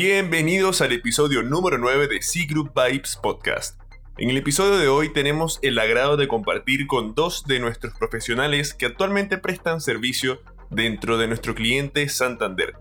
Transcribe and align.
Bienvenidos 0.00 0.80
al 0.80 0.92
episodio 0.92 1.42
número 1.42 1.78
9 1.78 2.08
de 2.08 2.22
C 2.22 2.44
Group 2.44 2.72
Vibes 2.74 3.16
Podcast. 3.16 3.80
En 4.18 4.30
el 4.30 4.36
episodio 4.36 4.76
de 4.76 4.86
hoy 4.86 5.12
tenemos 5.12 5.58
el 5.62 5.78
agrado 5.78 6.16
de 6.16 6.28
compartir 6.28 6.86
con 6.86 7.14
dos 7.14 7.44
de 7.46 7.58
nuestros 7.58 7.94
profesionales 7.94 8.74
que 8.74 8.86
actualmente 8.86 9.38
prestan 9.38 9.80
servicio 9.80 10.42
dentro 10.70 11.18
de 11.18 11.26
nuestro 11.26 11.54
cliente 11.54 12.08
Santander. 12.08 12.74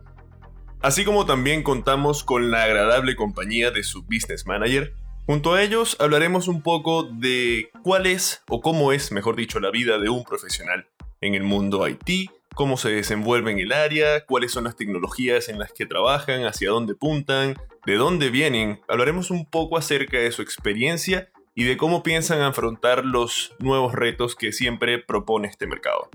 Así 0.81 1.05
como 1.05 1.25
también 1.25 1.63
contamos 1.63 2.23
con 2.23 2.51
la 2.51 2.63
agradable 2.63 3.15
compañía 3.15 3.71
de 3.71 3.83
su 3.83 4.03
business 4.03 4.45
manager. 4.45 4.93
Junto 5.27 5.55
a 5.55 5.61
ellos 5.61 5.97
hablaremos 5.99 6.47
un 6.47 6.61
poco 6.61 7.03
de 7.03 7.69
cuál 7.83 8.05
es 8.05 8.43
o 8.47 8.61
cómo 8.61 8.93
es, 8.93 9.11
mejor 9.11 9.35
dicho, 9.35 9.59
la 9.59 9.71
vida 9.71 9.99
de 9.99 10.07
un 10.07 10.23
profesional 10.23 10.87
en 11.19 11.35
el 11.35 11.43
mundo 11.43 11.85
IT, 11.85 12.31
cómo 12.55 12.77
se 12.77 12.91
desenvuelve 12.91 13.51
en 13.51 13.59
el 13.59 13.73
área, 13.73 14.25
cuáles 14.25 14.53
son 14.53 14.63
las 14.63 14.77
tecnologías 14.77 15.49
en 15.49 15.59
las 15.59 15.73
que 15.73 15.85
trabajan, 15.85 16.45
hacia 16.45 16.69
dónde 16.69 16.95
puntan, 16.95 17.55
de 17.85 17.95
dónde 17.95 18.29
vienen. 18.29 18.79
Hablaremos 18.87 19.29
un 19.29 19.45
poco 19.45 19.77
acerca 19.77 20.17
de 20.17 20.31
su 20.31 20.41
experiencia 20.41 21.27
y 21.53 21.65
de 21.65 21.75
cómo 21.75 22.03
piensan 22.03 22.39
afrontar 22.39 23.03
los 23.03 23.53
nuevos 23.59 23.91
retos 23.91 24.33
que 24.33 24.53
siempre 24.53 24.97
propone 24.97 25.49
este 25.49 25.67
mercado. 25.67 26.09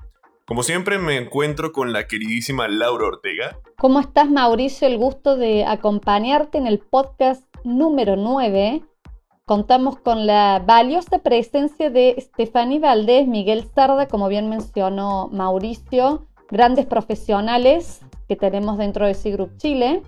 Como 0.46 0.62
siempre 0.62 0.98
me 0.98 1.18
encuentro 1.18 1.72
con 1.72 1.92
la 1.92 2.06
queridísima 2.06 2.66
Laura 2.66 3.08
Ortega. 3.08 3.58
¿Cómo 3.76 4.00
estás 4.00 4.30
Mauricio? 4.30 4.88
El 4.88 4.96
gusto 4.96 5.36
de 5.36 5.66
acompañarte 5.66 6.56
en 6.56 6.66
el 6.66 6.78
podcast 6.78 7.44
número 7.62 8.16
9. 8.16 8.84
Contamos 9.52 9.98
con 9.98 10.26
la 10.26 10.62
valiosa 10.64 11.18
presencia 11.18 11.90
de 11.90 12.16
Stephanie 12.18 12.78
Valdés, 12.78 13.28
Miguel 13.28 13.68
Sarda, 13.74 14.08
como 14.08 14.28
bien 14.28 14.48
mencionó 14.48 15.28
Mauricio, 15.30 16.26
grandes 16.48 16.86
profesionales 16.86 18.00
que 18.28 18.36
tenemos 18.36 18.78
dentro 18.78 19.06
de 19.06 19.12
C-Group 19.12 19.58
Chile. 19.58 20.02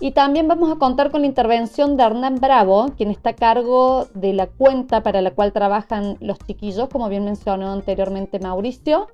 Y 0.00 0.12
también 0.12 0.48
vamos 0.48 0.72
a 0.72 0.76
contar 0.76 1.10
con 1.10 1.20
la 1.20 1.26
intervención 1.26 1.98
de 1.98 2.04
Hernán 2.04 2.36
Bravo, 2.36 2.86
quien 2.96 3.10
está 3.10 3.30
a 3.30 3.34
cargo 3.34 4.06
de 4.14 4.32
la 4.32 4.46
cuenta 4.46 5.02
para 5.02 5.20
la 5.20 5.32
cual 5.32 5.52
trabajan 5.52 6.16
los 6.20 6.38
chiquillos, 6.38 6.88
como 6.88 7.10
bien 7.10 7.26
mencionó 7.26 7.72
anteriormente 7.72 8.40
Mauricio. 8.40 9.08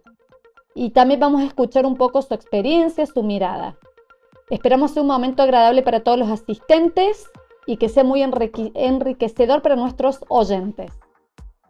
Y 0.76 0.90
también 0.90 1.18
vamos 1.18 1.40
a 1.40 1.46
escuchar 1.46 1.84
un 1.84 1.96
poco 1.96 2.22
su 2.22 2.32
experiencia, 2.32 3.06
su 3.06 3.24
mirada. 3.24 3.76
Esperamos 4.50 4.96
un 4.96 5.08
momento 5.08 5.42
agradable 5.42 5.82
para 5.82 6.04
todos 6.04 6.16
los 6.16 6.30
asistentes 6.30 7.28
y 7.68 7.76
que 7.76 7.90
sea 7.90 8.02
muy 8.02 8.22
enriquecedor 8.22 9.60
para 9.60 9.76
nuestros 9.76 10.20
oyentes. 10.28 10.90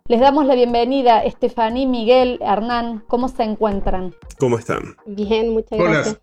Les 0.07 0.21
damos 0.21 0.47
la 0.47 0.55
bienvenida, 0.55 1.25
Estefaní, 1.25 1.87
Miguel, 1.87 2.39
Hernán. 2.41 3.03
¿Cómo 3.09 3.29
se 3.29 3.43
encuentran? 3.43 4.15
¿Cómo 4.39 4.57
están? 4.59 4.95
Bien, 5.07 5.51
muchas 5.53 5.77
gracias. 5.77 6.21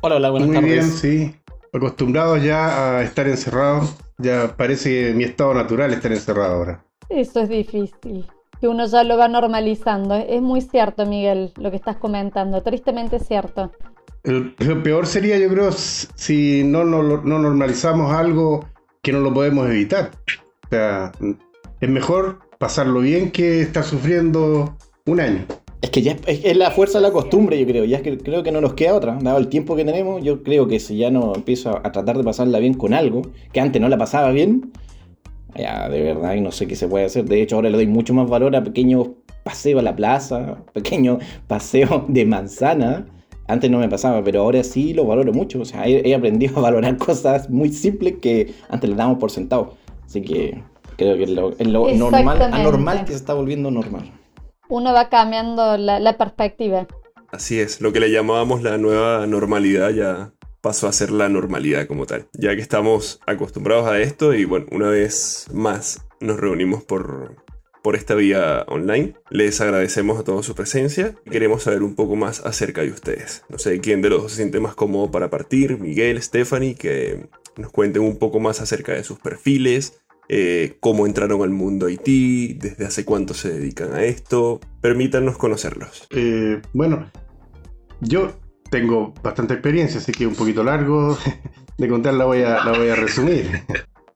Hola, 0.00 0.16
hola, 0.16 0.30
buenas 0.30 0.48
Muy 0.48 0.56
tardes. 0.56 0.72
bien, 0.72 0.84
sí. 0.90 1.36
Acostumbrados 1.70 2.42
ya 2.42 2.96
a 2.96 3.02
estar 3.02 3.28
encerrados. 3.28 3.94
Ya 4.16 4.56
parece 4.56 5.12
mi 5.14 5.24
estado 5.24 5.52
natural 5.52 5.92
estar 5.92 6.10
encerrado 6.12 6.54
ahora. 6.54 6.84
Eso 7.10 7.40
es 7.40 7.50
difícil. 7.50 8.26
Que 8.58 8.68
uno 8.68 8.86
ya 8.86 9.04
lo 9.04 9.18
va 9.18 9.28
normalizando. 9.28 10.14
Es 10.14 10.40
muy 10.40 10.62
cierto, 10.62 11.04
Miguel, 11.04 11.52
lo 11.58 11.70
que 11.70 11.76
estás 11.76 11.96
comentando. 11.98 12.62
Tristemente 12.62 13.18
cierto. 13.20 13.70
El- 14.24 14.54
lo 14.58 14.82
peor 14.82 15.06
sería, 15.06 15.36
yo 15.38 15.48
creo, 15.50 15.72
si 15.72 16.64
no, 16.64 16.84
no, 16.84 17.02
no 17.02 17.38
normalizamos 17.38 18.12
algo 18.12 18.64
que 19.02 19.12
no 19.12 19.20
lo 19.20 19.32
podemos 19.32 19.68
evitar. 19.68 20.10
O 20.66 20.68
sea, 20.68 21.12
es 21.80 21.88
mejor 21.88 22.40
pasarlo 22.58 23.00
bien 23.00 23.30
que 23.30 23.60
estar 23.60 23.84
sufriendo 23.84 24.76
un 25.06 25.20
año. 25.20 25.46
Es 25.82 25.90
que 25.90 26.02
ya 26.02 26.16
es, 26.26 26.56
la 26.56 26.70
fuerza 26.70 26.98
de 26.98 27.02
la 27.02 27.12
costumbre, 27.12 27.58
yo 27.58 27.66
creo. 27.66 27.84
Ya 27.84 27.98
es 27.98 28.02
que 28.02 28.18
creo 28.18 28.42
que 28.42 28.52
no 28.52 28.60
nos 28.60 28.74
queda 28.74 28.94
otra. 28.94 29.18
Dado 29.20 29.38
el 29.38 29.48
tiempo 29.48 29.76
que 29.76 29.84
tenemos, 29.84 30.22
yo 30.22 30.42
creo 30.42 30.68
que 30.68 30.78
si 30.78 30.98
ya 30.98 31.10
no 31.10 31.34
empiezo 31.34 31.70
a, 31.70 31.80
a 31.84 31.92
tratar 31.92 32.18
de 32.18 32.24
pasarla 32.24 32.58
bien 32.58 32.74
con 32.74 32.92
algo, 32.92 33.22
que 33.52 33.60
antes 33.60 33.80
no 33.80 33.88
la 33.88 33.96
pasaba 33.96 34.30
bien, 34.30 34.72
ya 35.56 35.88
de 35.88 36.02
verdad 36.02 36.34
y 36.34 36.40
no 36.40 36.52
sé 36.52 36.66
qué 36.66 36.76
se 36.76 36.86
puede 36.86 37.06
hacer. 37.06 37.24
De 37.24 37.40
hecho, 37.40 37.56
ahora 37.56 37.70
le 37.70 37.76
doy 37.76 37.86
mucho 37.86 38.12
más 38.12 38.28
valor 38.28 38.54
a 38.54 38.62
pequeños 38.62 39.08
paseos 39.42 39.80
a 39.80 39.82
la 39.82 39.96
plaza, 39.96 40.64
pequeños 40.72 41.22
paseos 41.46 42.02
de 42.08 42.26
manzana. 42.26 43.06
Antes 43.50 43.70
no 43.70 43.78
me 43.78 43.88
pasaba, 43.88 44.22
pero 44.22 44.42
ahora 44.42 44.62
sí 44.62 44.94
lo 44.94 45.04
valoro 45.04 45.32
mucho. 45.32 45.60
O 45.60 45.64
sea, 45.64 45.86
he, 45.86 46.08
he 46.08 46.14
aprendido 46.14 46.58
a 46.58 46.62
valorar 46.62 46.96
cosas 46.98 47.50
muy 47.50 47.72
simples 47.72 48.14
que 48.20 48.54
antes 48.68 48.88
le 48.88 48.96
dábamos 48.96 49.18
por 49.18 49.30
sentado. 49.30 49.74
Así 50.04 50.22
que 50.22 50.62
creo 50.96 51.16
que 51.16 51.24
es 51.24 51.30
lo, 51.30 51.52
es 51.52 51.66
lo 51.66 51.90
normal, 51.92 52.42
anormal 52.42 53.04
que 53.04 53.12
se 53.12 53.18
está 53.18 53.34
volviendo 53.34 53.70
normal. 53.70 54.10
Uno 54.68 54.92
va 54.92 55.08
cambiando 55.08 55.76
la, 55.76 55.98
la 55.98 56.16
perspectiva. 56.16 56.86
Así 57.32 57.60
es, 57.60 57.80
lo 57.80 57.92
que 57.92 58.00
le 58.00 58.10
llamábamos 58.10 58.62
la 58.62 58.76
nueva 58.76 59.26
normalidad 59.26 59.90
ya 59.90 60.32
pasó 60.60 60.88
a 60.88 60.92
ser 60.92 61.10
la 61.10 61.28
normalidad 61.28 61.86
como 61.86 62.06
tal, 62.06 62.26
ya 62.34 62.54
que 62.54 62.60
estamos 62.60 63.20
acostumbrados 63.26 63.86
a 63.86 63.98
esto 64.00 64.34
y 64.34 64.44
bueno, 64.44 64.66
una 64.72 64.88
vez 64.88 65.46
más 65.52 66.06
nos 66.20 66.38
reunimos 66.38 66.82
por, 66.82 67.36
por 67.82 67.96
esta 67.96 68.14
vía 68.14 68.64
online. 68.68 69.14
Les 69.30 69.60
agradecemos 69.60 70.18
a 70.18 70.24
todos 70.24 70.46
su 70.46 70.54
presencia 70.54 71.14
y 71.24 71.30
queremos 71.30 71.62
saber 71.62 71.82
un 71.82 71.94
poco 71.94 72.16
más 72.16 72.44
acerca 72.44 72.82
de 72.82 72.90
ustedes. 72.90 73.44
No 73.48 73.58
sé 73.58 73.80
quién 73.80 74.02
de 74.02 74.10
los 74.10 74.22
dos 74.22 74.32
se 74.32 74.38
siente 74.38 74.60
más 74.60 74.74
cómodo 74.74 75.10
para 75.10 75.30
partir, 75.30 75.78
Miguel, 75.78 76.20
Stephanie, 76.22 76.74
que 76.74 77.28
nos 77.56 77.72
cuenten 77.72 78.02
un 78.02 78.18
poco 78.18 78.40
más 78.40 78.60
acerca 78.60 78.92
de 78.92 79.04
sus 79.04 79.18
perfiles, 79.18 80.00
eh, 80.28 80.76
cómo 80.80 81.06
entraron 81.06 81.42
al 81.42 81.50
mundo 81.50 81.88
IT, 81.88 82.60
desde 82.60 82.86
hace 82.86 83.04
cuánto 83.04 83.34
se 83.34 83.52
dedican 83.52 83.94
a 83.94 84.04
esto. 84.04 84.60
Permítanos 84.80 85.36
conocerlos. 85.36 86.06
Eh, 86.10 86.60
bueno, 86.72 87.10
yo 88.00 88.32
tengo 88.70 89.12
bastante 89.22 89.54
experiencia, 89.54 89.98
así 89.98 90.12
que 90.12 90.26
un 90.26 90.34
poquito 90.34 90.62
largo 90.62 91.18
de 91.78 91.88
contar 91.88 92.14
la 92.14 92.26
la 92.26 92.72
voy 92.78 92.88
a 92.88 92.94
resumir. 92.94 93.64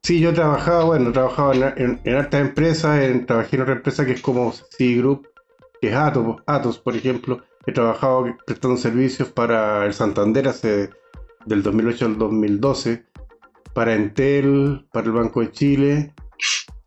Sí, 0.05 0.21
yo 0.21 0.31
he 0.31 0.33
trabajado, 0.35 0.89
bueno, 0.89 1.09
he 1.09 1.13
trabajado 1.15 1.55
en, 1.55 1.99
hartas 2.15 2.43
empresas, 2.43 3.01
trabajé 3.27 3.57
en 3.57 3.63
otra 3.63 3.75
empresa 3.75 4.05
que 4.05 4.13
es 4.13 4.21
como 4.21 4.53
C 4.53 4.97
Group, 4.97 5.29
que 5.81 5.89
es 5.89 5.95
Atos, 5.95 6.43
Atos, 6.45 6.79
por 6.79 6.95
ejemplo. 6.95 7.43
He 7.67 7.73
trabajado 7.73 8.27
prestando 8.45 8.77
servicios 8.77 9.31
para 9.31 9.87
el 9.87 9.95
Santander 9.95 10.49
hace 10.49 10.91
del 11.47 11.63
2008 11.63 12.05
al 12.05 12.19
2012, 12.19 13.07
para 13.73 13.95
Entel, 13.95 14.87
para 14.93 15.07
el 15.07 15.13
Banco 15.13 15.41
de 15.41 15.51
Chile, 15.53 16.15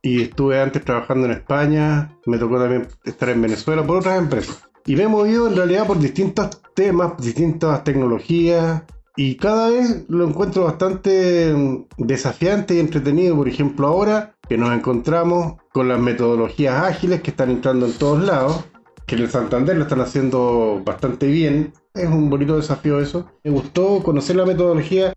y 0.04 0.22
estuve 0.22 0.62
antes 0.62 0.86
trabajando 0.86 1.26
en 1.26 1.32
España, 1.32 2.16
me 2.28 2.38
tocó 2.38 2.60
también 2.60 2.88
estar 3.04 3.30
en 3.30 3.42
Venezuela 3.42 3.84
por 3.84 3.98
otras 3.98 4.20
empresas. 4.20 4.70
Y 4.86 4.96
me 4.96 5.04
he 5.04 5.08
movido 5.08 5.48
en 5.48 5.56
realidad 5.56 5.88
por 5.88 5.98
distintos 5.98 6.62
temas, 6.76 7.18
distintas 7.18 7.84
tecnologías, 7.84 8.84
y 9.18 9.36
cada 9.36 9.72
vez 9.72 10.06
lo 10.10 10.28
encuentro 10.28 10.64
bastante 10.64 11.52
mm, 11.52 11.86
desafiante 11.98 12.76
y 12.76 12.80
entretenido. 12.80 13.36
Por 13.36 13.50
ejemplo, 13.50 13.88
ahora 13.88 14.36
que 14.48 14.58
nos 14.58 14.72
encontramos 14.72 15.56
con 15.74 15.90
las 15.90 16.00
metodologías 16.00 16.84
ágiles 16.84 17.22
que 17.22 17.32
están 17.32 17.50
entrando 17.50 17.88
en 17.88 17.94
todos 17.94 18.24
lados, 18.24 18.64
que 19.08 19.16
en 19.16 19.24
el 19.24 19.30
Santander 19.30 19.76
lo 19.76 19.84
están 19.84 20.02
haciendo 20.02 20.82
bastante 20.86 21.26
bien. 21.26 21.74
Es 21.96 22.08
un 22.08 22.30
bonito 22.30 22.56
desafío 22.56 23.02
eso. 23.02 23.26
Me 23.44 23.50
gustó 23.50 24.04
conocer 24.04 24.36
la 24.36 24.46
metodología 24.46 25.14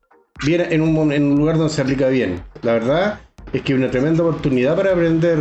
bien 0.46 0.62
en 0.70 0.80
un, 0.80 1.36
lugar 1.36 1.58
donde 1.58 1.72
se 1.72 1.82
aplica 1.82 2.08
bien. 2.08 2.42
La 2.62 2.72
verdad 2.72 3.20
es 3.52 3.60
que 3.60 3.74
una 3.74 3.90
tremenda 3.90 4.22
oportunidad 4.22 4.76
para 4.76 4.92
aprender 4.92 5.38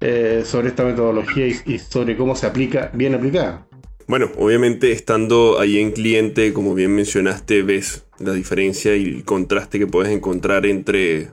eh, 0.00 0.42
sobre 0.46 0.68
esta 0.68 0.84
metodología 0.84 1.46
y 1.48 1.78
sobre 1.80 2.16
cómo 2.16 2.36
se 2.36 2.46
aplica 2.46 2.92
bien 2.94 3.16
aplicada. 3.16 3.66
Bueno, 4.10 4.28
obviamente 4.40 4.90
estando 4.90 5.60
ahí 5.60 5.78
en 5.78 5.92
cliente, 5.92 6.52
como 6.52 6.74
bien 6.74 6.92
mencionaste, 6.92 7.62
ves 7.62 8.08
la 8.18 8.32
diferencia 8.32 8.96
y 8.96 9.04
el 9.04 9.24
contraste 9.24 9.78
que 9.78 9.86
puedes 9.86 10.10
encontrar 10.10 10.66
entre 10.66 11.28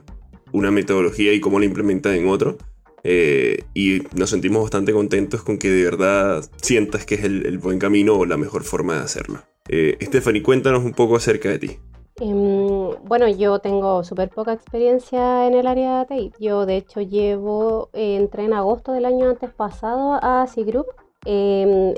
una 0.52 0.70
metodología 0.70 1.32
y 1.32 1.40
cómo 1.40 1.58
la 1.58 1.64
implementan 1.64 2.14
en 2.14 2.28
otro. 2.28 2.56
Eh, 3.02 3.64
y 3.74 4.02
nos 4.14 4.30
sentimos 4.30 4.62
bastante 4.62 4.92
contentos 4.92 5.42
con 5.42 5.58
que 5.58 5.68
de 5.68 5.82
verdad 5.82 6.44
sientas 6.62 7.04
que 7.04 7.16
es 7.16 7.24
el, 7.24 7.58
buen 7.58 7.80
camino 7.80 8.14
o 8.14 8.24
la 8.26 8.36
mejor 8.36 8.62
forma 8.62 8.94
de 8.94 9.00
hacerlo. 9.00 9.40
Eh, 9.68 9.98
Stephanie, 10.00 10.44
cuéntanos 10.44 10.84
un 10.84 10.92
poco 10.92 11.16
acerca 11.16 11.48
de 11.48 11.58
ti. 11.58 11.78
Em, 12.20 12.90
bueno, 13.08 13.26
yo 13.26 13.58
tengo 13.58 14.04
súper 14.04 14.28
poca 14.28 14.52
experiencia 14.52 15.48
en 15.48 15.54
el 15.54 15.66
área 15.66 16.04
de 16.04 16.14
TI. 16.14 16.32
Yo, 16.38 16.64
de 16.64 16.76
hecho, 16.76 17.00
llevo, 17.00 17.90
eh, 17.92 18.14
entré 18.14 18.44
en 18.44 18.52
agosto 18.52 18.92
del 18.92 19.04
año 19.04 19.28
antes 19.28 19.50
pasado 19.50 20.20
a 20.22 20.46
C-Group, 20.46 20.86
em, 21.24 21.94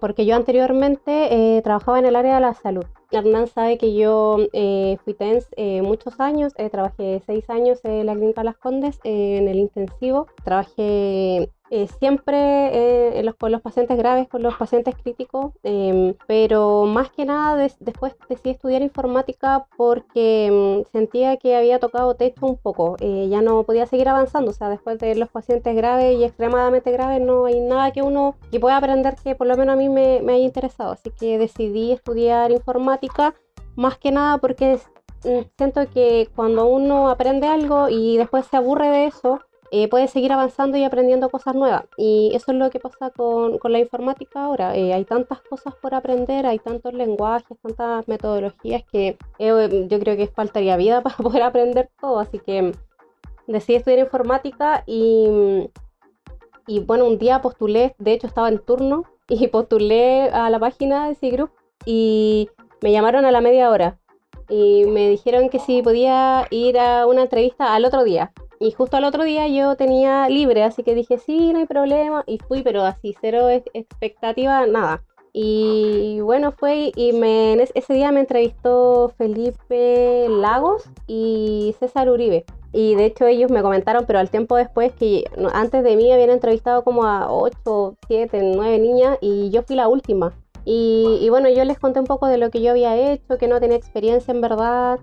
porque 0.00 0.26
yo 0.26 0.36
anteriormente 0.36 1.56
eh, 1.56 1.62
trabajaba 1.62 1.98
en 1.98 2.06
el 2.06 2.16
área 2.16 2.36
de 2.36 2.40
la 2.40 2.54
salud. 2.54 2.84
Hernán 3.10 3.46
sabe 3.46 3.78
que 3.78 3.94
yo 3.94 4.38
eh, 4.52 4.98
fui 5.04 5.14
TENS 5.14 5.48
eh, 5.56 5.82
muchos 5.82 6.18
años, 6.20 6.52
eh, 6.56 6.68
trabajé 6.70 7.22
seis 7.26 7.48
años 7.48 7.80
en 7.84 8.06
la 8.06 8.14
Clínica 8.14 8.44
Las 8.44 8.56
Condes, 8.56 8.98
eh, 9.04 9.38
en 9.38 9.48
el 9.48 9.58
intensivo. 9.58 10.26
Trabajé 10.42 11.50
eh, 11.70 11.88
siempre 11.98 12.36
eh, 12.36 13.18
en 13.18 13.26
los, 13.26 13.34
con 13.36 13.50
los 13.50 13.62
pacientes 13.62 13.96
graves, 13.96 14.28
con 14.28 14.42
los 14.42 14.54
pacientes 14.54 14.94
críticos, 14.94 15.54
em, 15.62 16.14
pero 16.26 16.84
más 16.84 17.10
que 17.10 17.24
nada 17.24 17.56
después 17.80 18.14
decidí 18.28 18.50
estudiar 18.50 18.82
informática 18.82 19.66
porque 19.76 20.46
em, 20.46 20.84
sentía 20.92 21.36
que 21.38 21.56
había 21.56 21.80
tocado 21.80 22.14
techo 22.14 22.46
un 22.46 22.58
poco, 22.58 22.96
eh, 23.00 23.28
ya 23.30 23.40
no 23.40 23.62
podía 23.64 23.86
seguir 23.86 24.08
avanzando, 24.08 24.50
o 24.50 24.54
sea, 24.54 24.68
después 24.68 24.98
de 24.98 25.16
los 25.16 25.30
pacientes 25.30 25.74
graves 25.74 26.16
y 26.16 26.24
extremadamente 26.24 26.92
graves 26.92 27.20
no 27.22 27.46
hay 27.46 27.58
nada 27.60 27.92
que 27.92 28.02
uno 28.02 28.36
que 28.52 28.60
pueda 28.60 28.76
aprender 28.76 29.16
que 29.24 29.34
por 29.34 29.46
lo 29.46 29.56
menos 29.56 29.73
a 29.74 29.76
mí 29.76 29.88
me, 29.88 30.20
me 30.22 30.34
haya 30.34 30.44
interesado, 30.44 30.92
así 30.92 31.10
que 31.10 31.38
decidí 31.38 31.92
estudiar 31.92 32.50
informática 32.50 33.34
más 33.76 33.98
que 33.98 34.10
nada 34.12 34.38
porque 34.38 34.78
mm, 35.24 35.40
siento 35.56 35.88
que 35.90 36.28
cuando 36.34 36.66
uno 36.66 37.08
aprende 37.10 37.46
algo 37.46 37.88
y 37.88 38.16
después 38.16 38.46
se 38.46 38.56
aburre 38.56 38.88
de 38.90 39.06
eso, 39.06 39.40
eh, 39.76 39.88
puede 39.88 40.06
seguir 40.06 40.32
avanzando 40.32 40.78
y 40.78 40.84
aprendiendo 40.84 41.28
cosas 41.30 41.56
nuevas. 41.56 41.84
Y 41.96 42.30
eso 42.32 42.52
es 42.52 42.58
lo 42.58 42.70
que 42.70 42.78
pasa 42.78 43.10
con, 43.10 43.58
con 43.58 43.72
la 43.72 43.80
informática 43.80 44.44
ahora. 44.44 44.76
Eh, 44.76 44.92
hay 44.92 45.04
tantas 45.04 45.40
cosas 45.40 45.74
por 45.82 45.96
aprender, 45.96 46.46
hay 46.46 46.60
tantos 46.60 46.92
lenguajes, 46.94 47.58
tantas 47.60 48.06
metodologías 48.06 48.84
que 48.92 49.18
eh, 49.40 49.86
yo 49.88 49.98
creo 49.98 50.16
que 50.16 50.28
faltaría 50.28 50.76
vida 50.76 51.00
para 51.02 51.16
poder 51.16 51.42
aprender 51.42 51.90
todo. 52.00 52.20
Así 52.20 52.38
que 52.38 52.72
decidí 53.48 53.76
estudiar 53.76 53.98
informática 53.98 54.84
y, 54.86 55.68
y 56.68 56.80
bueno, 56.80 57.06
un 57.06 57.18
día 57.18 57.42
postulé, 57.42 57.96
de 57.98 58.12
hecho 58.12 58.28
estaba 58.28 58.48
en 58.48 58.60
turno 58.60 59.04
y 59.28 59.48
postulé 59.48 60.30
a 60.30 60.50
la 60.50 60.58
página 60.58 61.08
de 61.08 61.14
Cigroup 61.14 61.50
y 61.84 62.48
me 62.82 62.92
llamaron 62.92 63.24
a 63.24 63.30
la 63.30 63.40
media 63.40 63.70
hora 63.70 63.98
y 64.48 64.84
me 64.86 65.08
dijeron 65.08 65.48
que 65.48 65.58
si 65.58 65.82
podía 65.82 66.46
ir 66.50 66.78
a 66.78 67.06
una 67.06 67.22
entrevista 67.22 67.74
al 67.74 67.84
otro 67.84 68.04
día. 68.04 68.32
Y 68.60 68.70
justo 68.72 68.96
al 68.96 69.04
otro 69.04 69.24
día 69.24 69.48
yo 69.48 69.76
tenía 69.76 70.28
libre, 70.28 70.62
así 70.62 70.82
que 70.82 70.94
dije, 70.94 71.18
sí, 71.18 71.52
no 71.52 71.58
hay 71.58 71.66
problema. 71.66 72.24
Y 72.26 72.38
fui, 72.38 72.62
pero 72.62 72.82
así, 72.82 73.14
cero 73.20 73.48
expectativa, 73.48 74.66
nada. 74.66 75.02
Y 75.32 76.20
bueno, 76.20 76.52
fue 76.52 76.92
y 76.94 77.12
me, 77.12 77.54
ese 77.74 77.94
día 77.94 78.12
me 78.12 78.20
entrevistó 78.20 79.12
Felipe 79.18 80.26
Lagos 80.28 80.84
y 81.08 81.74
César 81.80 82.08
Uribe. 82.08 82.44
Y 82.74 82.94
de 82.96 83.06
hecho 83.06 83.26
ellos 83.26 83.50
me 83.50 83.62
comentaron, 83.62 84.04
pero 84.04 84.18
al 84.18 84.28
tiempo 84.28 84.56
después 84.56 84.92
que 84.92 85.24
antes 85.54 85.82
de 85.82 85.96
mí 85.96 86.12
habían 86.12 86.30
entrevistado 86.30 86.84
como 86.84 87.04
a 87.04 87.32
8, 87.32 87.96
7, 88.06 88.52
9 88.56 88.78
niñas 88.78 89.16
y 89.22 89.48
yo 89.50 89.62
fui 89.62 89.76
la 89.76 89.88
última. 89.88 90.34
Y, 90.66 91.18
y 91.22 91.30
bueno, 91.30 91.48
yo 91.48 91.64
les 91.64 91.78
conté 91.78 92.00
un 92.00 92.06
poco 92.06 92.26
de 92.26 92.36
lo 92.36 92.50
que 92.50 92.60
yo 92.60 92.72
había 92.72 92.96
hecho, 92.96 93.38
que 93.38 93.48
no 93.48 93.60
tenía 93.60 93.76
experiencia 93.76 94.32
en 94.32 94.40
verdad, 94.40 94.98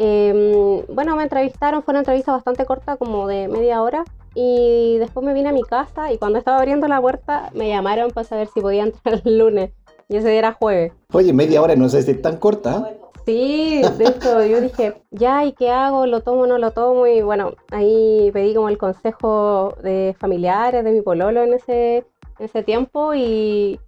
Em, 0.00 0.86
bueno, 0.94 1.16
me 1.16 1.24
entrevistaron, 1.24 1.82
fue 1.82 1.90
una 1.90 1.98
entrevista 1.98 2.30
bastante 2.30 2.64
corta, 2.64 2.96
como 2.96 3.26
de 3.26 3.48
media 3.48 3.82
hora. 3.82 4.04
Y 4.32 4.96
después 4.98 5.26
me 5.26 5.34
vine 5.34 5.48
a 5.48 5.52
mi 5.52 5.64
casa 5.64 6.12
y 6.12 6.18
cuando 6.18 6.38
estaba 6.38 6.58
abriendo 6.58 6.86
la 6.86 7.00
puerta 7.00 7.50
me 7.52 7.68
llamaron 7.68 8.12
para 8.12 8.24
saber 8.24 8.48
si 8.54 8.60
podía 8.60 8.84
entrar 8.84 9.20
el 9.24 9.38
lunes. 9.38 9.72
Y 10.08 10.16
ese 10.16 10.28
día 10.28 10.38
era 10.38 10.52
jueves. 10.52 10.92
Oye, 11.12 11.32
media 11.32 11.60
hora 11.60 11.74
no 11.74 11.88
sé 11.88 12.02
si 12.02 12.12
es 12.12 12.22
tan 12.22 12.36
corta. 12.36 12.88
Sí, 13.28 13.82
de 13.98 14.04
hecho 14.04 14.42
yo 14.42 14.58
dije, 14.62 15.02
ya, 15.10 15.44
¿y 15.44 15.52
qué 15.52 15.70
hago? 15.70 16.06
¿Lo 16.06 16.22
tomo 16.22 16.44
o 16.44 16.46
no 16.46 16.56
lo 16.56 16.70
tomo? 16.70 17.06
Y 17.06 17.20
bueno, 17.20 17.52
ahí 17.70 18.30
pedí 18.32 18.54
como 18.54 18.70
el 18.70 18.78
consejo 18.78 19.74
de 19.82 20.16
familiares, 20.18 20.82
de 20.82 20.92
mi 20.92 21.02
pololo 21.02 21.42
en 21.42 21.52
ese, 21.52 21.98
en 21.98 22.06
ese 22.46 22.62
tiempo 22.62 23.12
y, 23.12 23.78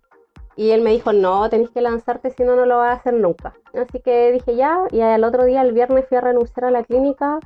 y 0.57 0.71
él 0.73 0.83
me 0.83 0.91
dijo, 0.91 1.15
no, 1.15 1.49
tenés 1.49 1.71
que 1.71 1.81
lanzarte, 1.81 2.29
si 2.29 2.43
no, 2.43 2.55
no 2.55 2.67
lo 2.67 2.77
vas 2.77 2.91
a 2.91 3.01
hacer 3.01 3.15
nunca. 3.15 3.55
Así 3.73 4.01
que 4.01 4.31
dije 4.31 4.57
ya, 4.57 4.83
y 4.91 5.01
al 5.01 5.25
otro 5.25 5.47
día, 5.47 5.63
el 5.63 5.73
viernes, 5.73 6.05
fui 6.07 6.19
a 6.19 6.21
renunciar 6.21 6.67
a 6.67 6.71
la 6.71 6.85
clínica 6.85 7.41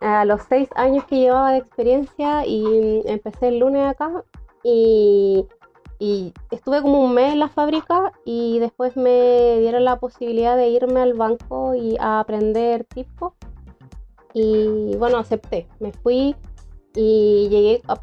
a 0.00 0.24
los 0.24 0.40
seis 0.48 0.70
años 0.76 1.04
que 1.04 1.16
llevaba 1.16 1.52
de 1.52 1.58
experiencia 1.58 2.46
y 2.46 3.02
empecé 3.04 3.48
el 3.48 3.58
lunes 3.58 3.86
acá 3.86 4.24
y, 4.62 5.46
y 5.98 6.32
estuve 6.50 6.80
como 6.82 7.02
un 7.02 7.14
mes 7.14 7.32
en 7.32 7.40
la 7.40 7.48
fábrica 7.48 8.12
y 8.24 8.58
después 8.60 8.96
me 8.96 9.58
dieron 9.60 9.84
la 9.84 9.98
posibilidad 9.98 10.56
de 10.56 10.68
irme 10.68 11.00
al 11.00 11.14
banco 11.14 11.74
y 11.74 11.96
a 11.98 12.20
aprender 12.20 12.84
tipo 12.84 13.34
y 14.34 14.96
bueno, 14.96 15.18
acepté. 15.18 15.66
Me 15.80 15.92
fui 15.92 16.36
y 16.94 17.48
llegué 17.50 17.82
a 17.86 17.96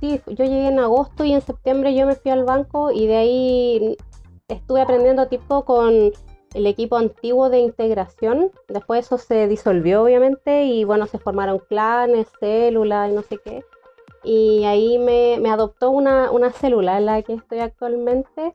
sí, 0.00 0.20
yo 0.26 0.44
llegué 0.44 0.68
en 0.68 0.78
agosto 0.78 1.24
y 1.24 1.32
en 1.32 1.40
septiembre 1.40 1.94
yo 1.94 2.06
me 2.06 2.14
fui 2.14 2.30
al 2.30 2.44
banco 2.44 2.90
y 2.90 3.06
de 3.06 3.16
ahí 3.16 3.96
estuve 4.48 4.80
aprendiendo 4.80 5.28
tipo 5.28 5.64
con 5.64 6.12
el 6.54 6.66
equipo 6.66 6.96
antiguo 6.96 7.50
de 7.50 7.60
integración. 7.60 8.50
Después 8.68 9.06
eso 9.06 9.18
se 9.18 9.48
disolvió 9.48 10.02
obviamente 10.02 10.64
y 10.64 10.84
bueno, 10.84 11.06
se 11.06 11.18
formaron 11.18 11.58
clanes, 11.68 12.28
células 12.40 13.10
y 13.10 13.14
no 13.14 13.22
sé 13.22 13.38
qué. 13.38 13.64
Y 14.24 14.64
ahí 14.64 14.98
me, 14.98 15.38
me 15.40 15.50
adoptó 15.50 15.90
una, 15.90 16.30
una 16.30 16.50
célula 16.52 16.98
en 16.98 17.06
la 17.06 17.22
que 17.22 17.34
estoy 17.34 17.60
actualmente. 17.60 18.54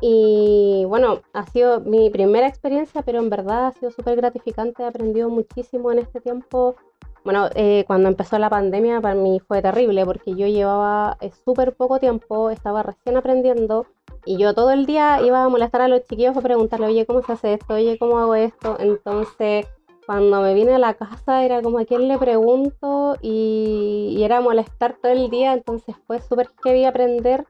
Y 0.00 0.84
bueno, 0.88 1.20
ha 1.32 1.46
sido 1.46 1.80
mi 1.80 2.10
primera 2.10 2.48
experiencia, 2.48 3.02
pero 3.02 3.20
en 3.20 3.30
verdad 3.30 3.66
ha 3.66 3.72
sido 3.72 3.90
súper 3.90 4.16
gratificante. 4.16 4.82
He 4.82 4.86
aprendido 4.86 5.28
muchísimo 5.28 5.92
en 5.92 6.00
este 6.00 6.20
tiempo 6.20 6.76
bueno, 7.24 7.48
eh, 7.54 7.84
cuando 7.86 8.08
empezó 8.08 8.36
la 8.38 8.50
pandemia 8.50 9.00
para 9.00 9.14
mí 9.14 9.38
fue 9.46 9.62
terrible 9.62 10.04
porque 10.04 10.34
yo 10.34 10.48
llevaba 10.48 11.16
eh, 11.20 11.30
súper 11.44 11.74
poco 11.74 12.00
tiempo, 12.00 12.50
estaba 12.50 12.82
recién 12.82 13.16
aprendiendo 13.16 13.86
y 14.24 14.38
yo 14.38 14.54
todo 14.54 14.72
el 14.72 14.86
día 14.86 15.20
iba 15.22 15.44
a 15.44 15.48
molestar 15.48 15.82
a 15.82 15.88
los 15.88 16.02
chiquillos 16.02 16.34
para 16.34 16.44
preguntarle, 16.44 16.86
oye, 16.86 17.06
¿cómo 17.06 17.22
se 17.22 17.32
hace 17.32 17.54
esto? 17.54 17.74
Oye, 17.74 17.96
¿cómo 17.98 18.18
hago 18.18 18.34
esto? 18.34 18.76
Entonces, 18.80 19.66
cuando 20.06 20.42
me 20.42 20.54
vine 20.54 20.74
a 20.74 20.78
la 20.78 20.94
casa 20.94 21.44
era 21.44 21.62
como 21.62 21.78
a 21.78 21.84
quién 21.84 22.08
le 22.08 22.18
pregunto 22.18 23.16
y, 23.22 24.20
era 24.22 24.40
molestar 24.40 24.96
todo 25.00 25.12
el 25.12 25.30
día, 25.30 25.52
entonces 25.52 25.96
fue 26.06 26.20
súper 26.20 26.48
heavy 26.62 26.84
aprender. 26.84 27.44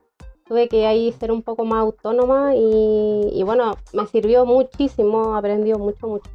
Tuve 0.47 0.67
que 0.67 0.85
ahí 0.85 1.13
ser 1.19 1.31
un 1.31 1.41
poco 1.41 1.63
más 1.65 1.79
autónoma 1.79 2.53
y, 2.55 3.29
y 3.33 3.43
bueno, 3.43 3.77
me 3.93 4.05
sirvió 4.07 4.45
muchísimo, 4.45 5.35
aprendió 5.35 5.77
mucho, 5.79 6.07
mucho. 6.07 6.29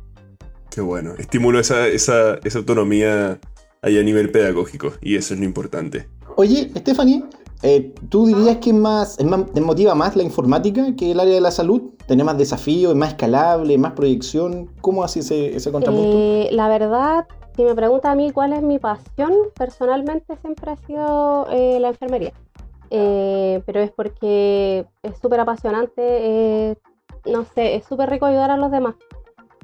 Qué 0.70 0.80
bueno. 0.80 1.14
Estimulo 1.18 1.60
esa, 1.60 1.86
esa, 1.88 2.36
esa 2.44 2.58
autonomía 2.58 3.38
ahí 3.82 3.98
a 3.98 4.02
nivel 4.02 4.30
pedagógico 4.30 4.92
y 5.00 5.16
eso 5.16 5.34
es 5.34 5.40
lo 5.40 5.46
importante. 5.46 6.08
Oye, 6.36 6.70
Stephanie, 6.76 7.24
eh, 7.62 7.94
¿tú 8.08 8.26
dirías 8.26 8.58
que 8.58 8.72
más, 8.72 9.22
más, 9.24 9.46
te 9.52 9.60
motiva 9.60 9.94
más 9.94 10.16
la 10.16 10.22
informática 10.22 10.94
que 10.96 11.12
el 11.12 11.20
área 11.20 11.34
de 11.34 11.40
la 11.40 11.50
salud? 11.50 11.82
¿Tiene 12.06 12.24
más 12.24 12.38
desafío, 12.38 12.90
es 12.90 12.96
más 12.96 13.10
escalable, 13.10 13.76
más 13.78 13.92
proyección? 13.92 14.70
¿Cómo 14.80 15.04
hace 15.04 15.20
ese, 15.20 15.56
ese 15.56 15.72
contrapunto? 15.72 16.16
Eh, 16.16 16.48
la 16.52 16.68
verdad, 16.68 17.26
si 17.56 17.62
me 17.64 17.74
pregunta 17.74 18.10
a 18.10 18.14
mí 18.14 18.30
cuál 18.30 18.52
es 18.52 18.62
mi 18.62 18.78
pasión, 18.78 19.32
personalmente 19.56 20.36
siempre 20.40 20.72
ha 20.72 20.76
sido 20.86 21.48
eh, 21.50 21.78
la 21.80 21.88
enfermería. 21.88 22.32
pero 22.88 23.80
es 23.80 23.90
porque 23.90 24.86
es 25.02 25.18
súper 25.20 25.40
apasionante, 25.40 26.78
no 27.26 27.44
sé, 27.54 27.76
es 27.76 27.84
súper 27.84 28.08
rico 28.08 28.26
ayudar 28.26 28.50
a 28.50 28.56
los 28.56 28.70
demás. 28.70 28.94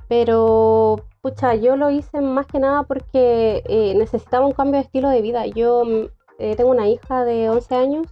Pero, 0.08 0.96
pucha, 1.22 1.54
yo 1.54 1.76
lo 1.76 1.90
hice 1.90 2.20
más 2.20 2.46
que 2.46 2.58
nada 2.58 2.82
porque 2.82 3.62
eh, 3.66 3.94
necesitaba 3.96 4.46
un 4.46 4.52
cambio 4.52 4.74
de 4.74 4.84
estilo 4.84 5.08
de 5.08 5.22
vida. 5.22 5.46
Yo 5.46 5.82
eh, 6.38 6.56
tengo 6.56 6.70
una 6.70 6.88
hija 6.88 7.24
de 7.24 7.50
11 7.50 7.74
años 7.74 8.06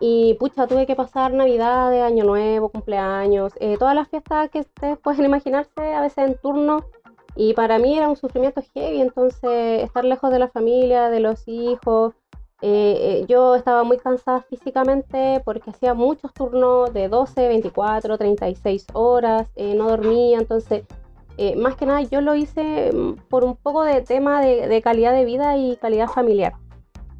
y, 0.00 0.34
pucha, 0.34 0.66
tuve 0.66 0.86
que 0.86 0.96
pasar 0.96 1.32
Navidad, 1.32 1.90
de 1.90 2.02
Año 2.02 2.24
Nuevo, 2.24 2.70
cumpleaños, 2.70 3.52
eh, 3.60 3.76
todas 3.78 3.94
las 3.94 4.08
fiestas 4.08 4.50
que 4.50 4.60
ustedes 4.60 4.98
pueden 5.02 5.24
imaginarse, 5.24 5.94
a 5.94 6.00
veces 6.00 6.28
en 6.28 6.34
turno. 6.36 6.84
Y 7.34 7.54
para 7.54 7.78
mí 7.78 7.96
era 7.96 8.08
un 8.08 8.16
sufrimiento 8.16 8.62
heavy, 8.74 9.00
entonces 9.00 9.82
estar 9.82 10.04
lejos 10.04 10.30
de 10.30 10.38
la 10.38 10.48
familia, 10.48 11.08
de 11.08 11.20
los 11.20 11.48
hijos. 11.48 12.12
yo 13.26 13.54
estaba 13.56 13.84
muy 13.84 13.96
cansada 13.96 14.42
físicamente 14.42 15.40
porque 15.44 15.70
hacía 15.70 15.94
muchos 15.94 16.32
turnos 16.34 16.92
de 16.92 17.08
12, 17.08 17.48
24, 17.48 18.18
36 18.18 18.86
horas, 18.92 19.48
no 19.56 19.88
dormía, 19.88 20.38
entonces 20.38 20.84
eh, 21.38 21.56
más 21.56 21.76
que 21.76 21.86
nada 21.86 22.02
yo 22.02 22.20
lo 22.20 22.34
hice 22.34 22.92
mm, 22.92 23.14
por 23.28 23.44
un 23.44 23.56
poco 23.56 23.84
de 23.84 24.02
tema 24.02 24.40
de, 24.42 24.82
calidad 24.82 25.12
de 25.12 25.24
vida 25.24 25.56
y 25.56 25.76
calidad 25.76 26.08
familiar. 26.08 26.54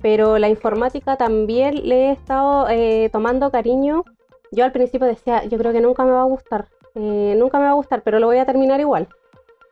Pero 0.02 0.38
la 0.38 0.48
informática 0.48 1.16
también 1.16 1.88
le 1.88 2.08
he 2.08 2.12
estado 2.12 2.68
eh, 2.68 3.08
tomando 3.12 3.50
cariño. 3.50 4.04
Yo 4.50 4.64
al 4.64 4.72
principio 4.72 5.06
decía, 5.06 5.44
yo 5.44 5.56
creo 5.56 5.72
que 5.72 5.80
nunca 5.80 6.04
me 6.04 6.10
va 6.10 6.22
a 6.22 6.26
gustar, 6.26 6.66
eh, 6.94 7.34
nunca 7.38 7.58
me 7.58 7.64
va 7.64 7.70
a 7.70 7.74
gustar, 7.74 8.02
pero 8.02 8.18
lo 8.18 8.26
voy 8.26 8.38
a 8.38 8.44
terminar 8.44 8.80
igual. 8.80 9.08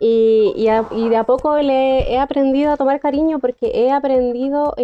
Y, 0.02 0.64
de 0.64 1.16
a 1.16 1.24
poco 1.24 1.58
le 1.58 2.10
he 2.10 2.18
aprendido 2.18 2.72
a 2.72 2.78
tomar 2.78 3.00
cariño 3.00 3.38
porque 3.38 3.70
he 3.74 3.92
aprendido 3.92 4.74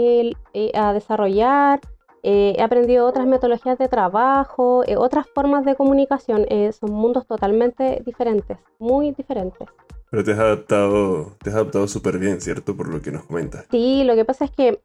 a 0.75 0.93
desarrollar, 0.93 1.81
he 2.23 2.61
aprendido 2.61 3.07
otras 3.07 3.27
metodologías 3.27 3.79
de 3.79 3.89
trabajo, 3.89 4.85
otras 4.99 5.27
formas 5.35 5.65
de 5.65 5.75
comunicación. 5.75 6.45
son 6.79 6.91
mundos 6.93 7.27
totalmente 7.27 8.03
diferentes 8.05 8.59
muy 8.79 9.13
diferentes. 9.13 9.67
Pero 10.11 10.23
te 10.23 10.33
has 10.33 10.39
adaptado, 10.39 11.33
te 11.43 11.49
has 11.49 11.57
adaptado 11.57 11.89
súper 11.89 12.19
bien, 12.19 12.43
¿cierto? 12.43 12.77
Por 12.77 12.89
lo 12.89 13.01
que 13.01 13.11
nos 13.11 13.25
comentas. 13.25 13.65
Sí, 13.71 14.05
lo 14.05 14.15
que 14.15 14.27
pasa 14.27 14.45
es 14.45 14.51
que 14.51 14.81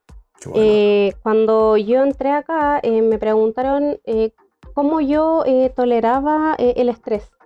eh, 0.56 1.14
cuando 1.24 1.78
yo 1.78 2.04
entré 2.04 2.32
acá 2.32 2.80
eh, 2.84 3.02
me 3.02 3.18
preguntaron 3.18 4.00
eh, 4.06 4.32
cómo 4.74 5.02
yo 5.02 5.44
toleraba 5.76 6.56
el 6.58 6.90
estrés. 6.90 7.32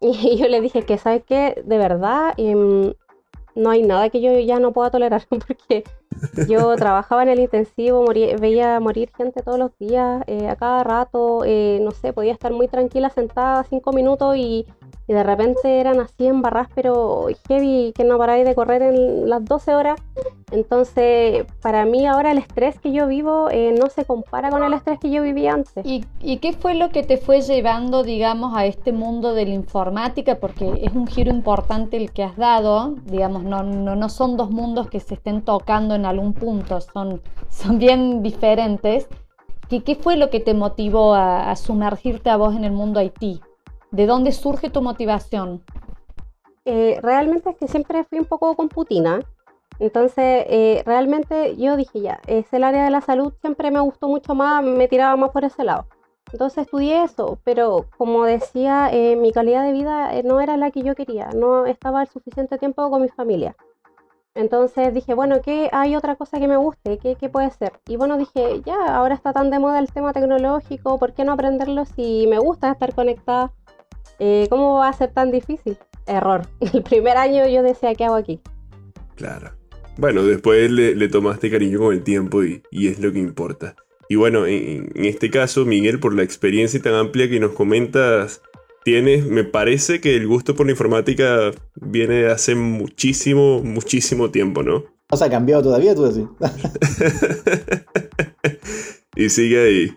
Y 0.00 0.36
yo 0.36 0.46
le 0.48 0.60
dije 0.60 0.82
que, 0.82 0.98
¿sabes 0.98 1.24
qué? 1.24 1.62
De 1.64 1.78
verdad, 1.78 2.34
em, 2.36 2.92
no 3.56 3.70
hay 3.70 3.82
nada 3.82 4.10
que 4.10 4.20
yo 4.20 4.38
ya 4.38 4.60
no 4.60 4.72
pueda 4.72 4.90
tolerar, 4.90 5.26
porque 5.28 5.82
yo 6.46 6.76
trabajaba 6.76 7.24
en 7.24 7.30
el 7.30 7.40
intensivo, 7.40 8.04
veía 8.06 8.78
morir 8.78 9.10
gente 9.16 9.42
todos 9.42 9.58
los 9.58 9.76
días, 9.78 10.22
eh, 10.26 10.48
a 10.48 10.56
cada 10.56 10.84
rato, 10.84 11.42
eh, 11.44 11.80
no 11.82 11.90
sé, 11.90 12.12
podía 12.12 12.32
estar 12.32 12.52
muy 12.52 12.68
tranquila 12.68 13.10
sentada 13.10 13.64
cinco 13.64 13.92
minutos 13.92 14.36
y 14.36 14.66
y 15.08 15.12
de 15.12 15.22
repente 15.22 15.80
eran 15.80 16.00
así 16.00 16.26
en 16.26 16.42
barras, 16.42 16.68
pero 16.74 17.26
heavy, 17.48 17.92
que 17.94 18.04
no 18.04 18.18
paráis 18.18 18.44
de 18.44 18.54
correr 18.54 18.82
en 18.82 19.28
las 19.28 19.44
12 19.44 19.74
horas. 19.74 20.00
Entonces, 20.50 21.44
para 21.60 21.84
mí 21.84 22.06
ahora 22.06 22.32
el 22.32 22.38
estrés 22.38 22.78
que 22.80 22.92
yo 22.92 23.06
vivo 23.06 23.48
eh, 23.50 23.74
no 23.78 23.88
se 23.88 24.04
compara 24.04 24.50
con 24.50 24.62
el 24.62 24.72
estrés 24.72 24.98
que 24.98 25.10
yo 25.10 25.22
vivía 25.22 25.54
antes. 25.54 25.84
¿Y, 25.86 26.04
¿Y, 26.20 26.38
qué 26.38 26.52
fue 26.52 26.74
lo 26.74 26.90
que 26.90 27.02
te 27.02 27.18
fue 27.18 27.40
llevando, 27.40 28.02
digamos, 28.02 28.56
a 28.56 28.66
este 28.66 28.92
mundo 28.92 29.32
de 29.32 29.46
la 29.46 29.54
informática? 29.54 30.36
Porque 30.36 30.80
es 30.82 30.92
un 30.92 31.06
giro 31.06 31.30
importante 31.30 31.96
el 31.96 32.12
que 32.12 32.24
has 32.24 32.36
dado, 32.36 32.94
digamos, 33.04 33.44
no, 33.44 33.62
no, 33.62 33.94
no 33.94 34.08
son 34.08 34.36
dos 34.36 34.50
mundos 34.50 34.88
que 34.88 35.00
se 35.00 35.14
estén 35.14 35.42
tocando 35.42 35.94
en 35.94 36.04
algún 36.04 36.32
punto, 36.32 36.80
son, 36.80 37.22
son 37.48 37.78
bien 37.78 38.22
diferentes. 38.22 39.08
¿Qué, 39.68 39.82
¿Qué 39.82 39.96
fue 39.96 40.16
lo 40.16 40.30
que 40.30 40.40
te 40.40 40.54
motivó 40.54 41.14
a, 41.14 41.50
a 41.50 41.56
sumergirte 41.56 42.30
a 42.30 42.36
vos 42.36 42.54
en 42.54 42.64
el 42.64 42.72
mundo 42.72 43.00
Haití? 43.00 43.40
¿De 43.96 44.04
dónde 44.04 44.30
surge 44.32 44.68
tu 44.68 44.82
motivación? 44.82 45.64
Eh, 46.66 46.98
realmente 47.00 47.48
es 47.48 47.56
que 47.56 47.66
siempre 47.66 48.04
fui 48.04 48.18
un 48.18 48.26
poco 48.26 48.54
computina. 48.54 49.20
Entonces, 49.78 50.44
eh, 50.50 50.82
realmente 50.84 51.56
yo 51.56 51.76
dije 51.76 52.02
ya, 52.02 52.20
es 52.26 52.52
el 52.52 52.64
área 52.64 52.84
de 52.84 52.90
la 52.90 53.00
salud, 53.00 53.32
siempre 53.40 53.70
me 53.70 53.80
gustó 53.80 54.06
mucho 54.08 54.34
más, 54.34 54.62
me 54.62 54.86
tiraba 54.86 55.16
más 55.16 55.30
por 55.30 55.44
ese 55.44 55.64
lado. 55.64 55.86
Entonces 56.30 56.66
estudié 56.66 57.04
eso, 57.04 57.38
pero 57.42 57.86
como 57.96 58.24
decía, 58.24 58.90
eh, 58.92 59.16
mi 59.16 59.32
calidad 59.32 59.64
de 59.64 59.72
vida 59.72 60.10
no 60.24 60.42
era 60.42 60.58
la 60.58 60.70
que 60.70 60.82
yo 60.82 60.94
quería, 60.94 61.30
no 61.30 61.64
estaba 61.64 62.02
el 62.02 62.08
suficiente 62.08 62.58
tiempo 62.58 62.90
con 62.90 63.00
mi 63.00 63.08
familia. 63.08 63.56
Entonces 64.34 64.92
dije, 64.92 65.14
bueno, 65.14 65.40
¿qué 65.40 65.70
hay 65.72 65.96
otra 65.96 66.16
cosa 66.16 66.38
que 66.38 66.48
me 66.48 66.58
guste? 66.58 66.98
¿Qué, 66.98 67.14
¿Qué, 67.14 67.30
puede 67.30 67.50
ser? 67.50 67.72
Y 67.88 67.96
bueno, 67.96 68.18
dije, 68.18 68.60
ya, 68.66 68.94
ahora 68.94 69.14
está 69.14 69.32
tan 69.32 69.50
de 69.50 69.58
moda 69.58 69.78
el 69.78 69.90
tema 69.90 70.12
tecnológico, 70.12 70.98
¿por 70.98 71.14
qué 71.14 71.24
no 71.24 71.32
aprenderlo 71.32 71.86
si 71.86 72.26
me 72.26 72.38
gusta 72.38 72.72
estar 72.72 72.94
conectada? 72.94 73.52
Eh, 74.18 74.46
¿cómo 74.50 74.78
va 74.78 74.88
a 74.88 74.92
ser 74.92 75.12
tan 75.12 75.30
difícil? 75.30 75.78
Error. 76.06 76.46
El 76.72 76.82
primer 76.82 77.16
año 77.16 77.46
yo 77.46 77.62
decía, 77.62 77.94
¿qué 77.94 78.04
hago 78.04 78.16
aquí? 78.16 78.40
Claro. 79.14 79.52
Bueno, 79.98 80.24
después 80.24 80.70
le, 80.70 81.08
tomaste 81.08 81.50
cariño 81.50 81.78
con 81.78 81.94
el 81.94 82.02
tiempo 82.02 82.44
y, 82.44 82.62
es 82.70 82.98
lo 82.98 83.12
que 83.12 83.18
importa. 83.18 83.76
Y 84.08 84.16
bueno, 84.16 84.46
en, 84.46 84.90
este 84.94 85.30
caso, 85.30 85.64
Miguel, 85.64 86.00
por 86.00 86.14
la 86.14 86.22
experiencia 86.22 86.80
tan 86.80 86.94
amplia 86.94 87.30
que 87.30 87.40
nos 87.40 87.52
comentas, 87.52 88.42
tienes, 88.84 89.26
me 89.26 89.42
parece 89.42 90.00
que 90.00 90.14
el 90.14 90.26
gusto 90.26 90.54
por 90.54 90.66
la 90.66 90.72
informática 90.72 91.50
viene 91.76 92.16
de 92.16 92.30
hace 92.30 92.54
muchísimo, 92.54 93.62
muchísimo 93.62 94.30
tiempo, 94.30 94.62
¿no? 94.62 94.84
¿No 95.10 95.16
se 95.16 95.24
ha 95.24 95.30
cambiado 95.30 95.62
todavía, 95.62 95.94
tú 95.94 96.02
decís? 96.02 96.28
y 99.16 99.28
sigue 99.30 99.64
ahí. 99.64 99.94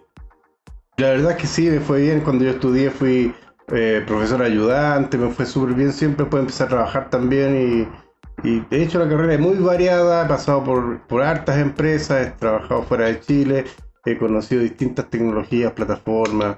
La 0.98 1.10
verdad 1.10 1.32
es 1.32 1.38
que 1.38 1.48
sí, 1.48 1.70
me 1.70 1.80
fue 1.80 2.01
bien. 2.01 2.22
Cuando 2.22 2.46
yo 2.46 2.51
estudié 2.51 2.89
fui 2.89 3.34
eh, 3.72 4.04
profesor 4.06 4.42
ayudante, 4.42 5.18
me 5.18 5.30
fue 5.30 5.46
súper 5.46 5.76
bien 5.76 5.94
siempre, 5.94 6.26
pude 6.26 6.42
empezar 6.42 6.68
a 6.68 6.70
trabajar 6.70 7.10
también 7.10 7.56
y, 7.56 8.10
he 8.44 8.84
hecho 8.84 9.00
la 9.00 9.10
carrera 9.10 9.38
muy 9.38 9.58
variada, 9.58 10.26
he 10.26 10.28
pasado 10.30 10.64
por, 10.64 11.06
por 11.08 11.22
hartas 11.22 11.58
empresas, 11.58 12.26
he 12.26 12.32
trabajado 12.32 12.84
fuera 12.84 13.08
de 13.08 13.20
Chile, 13.20 13.66
he 14.06 14.18
conocido 14.18 14.62
distintas 14.62 15.10
tecnologías, 15.10 15.74
plataformas, 15.74 16.58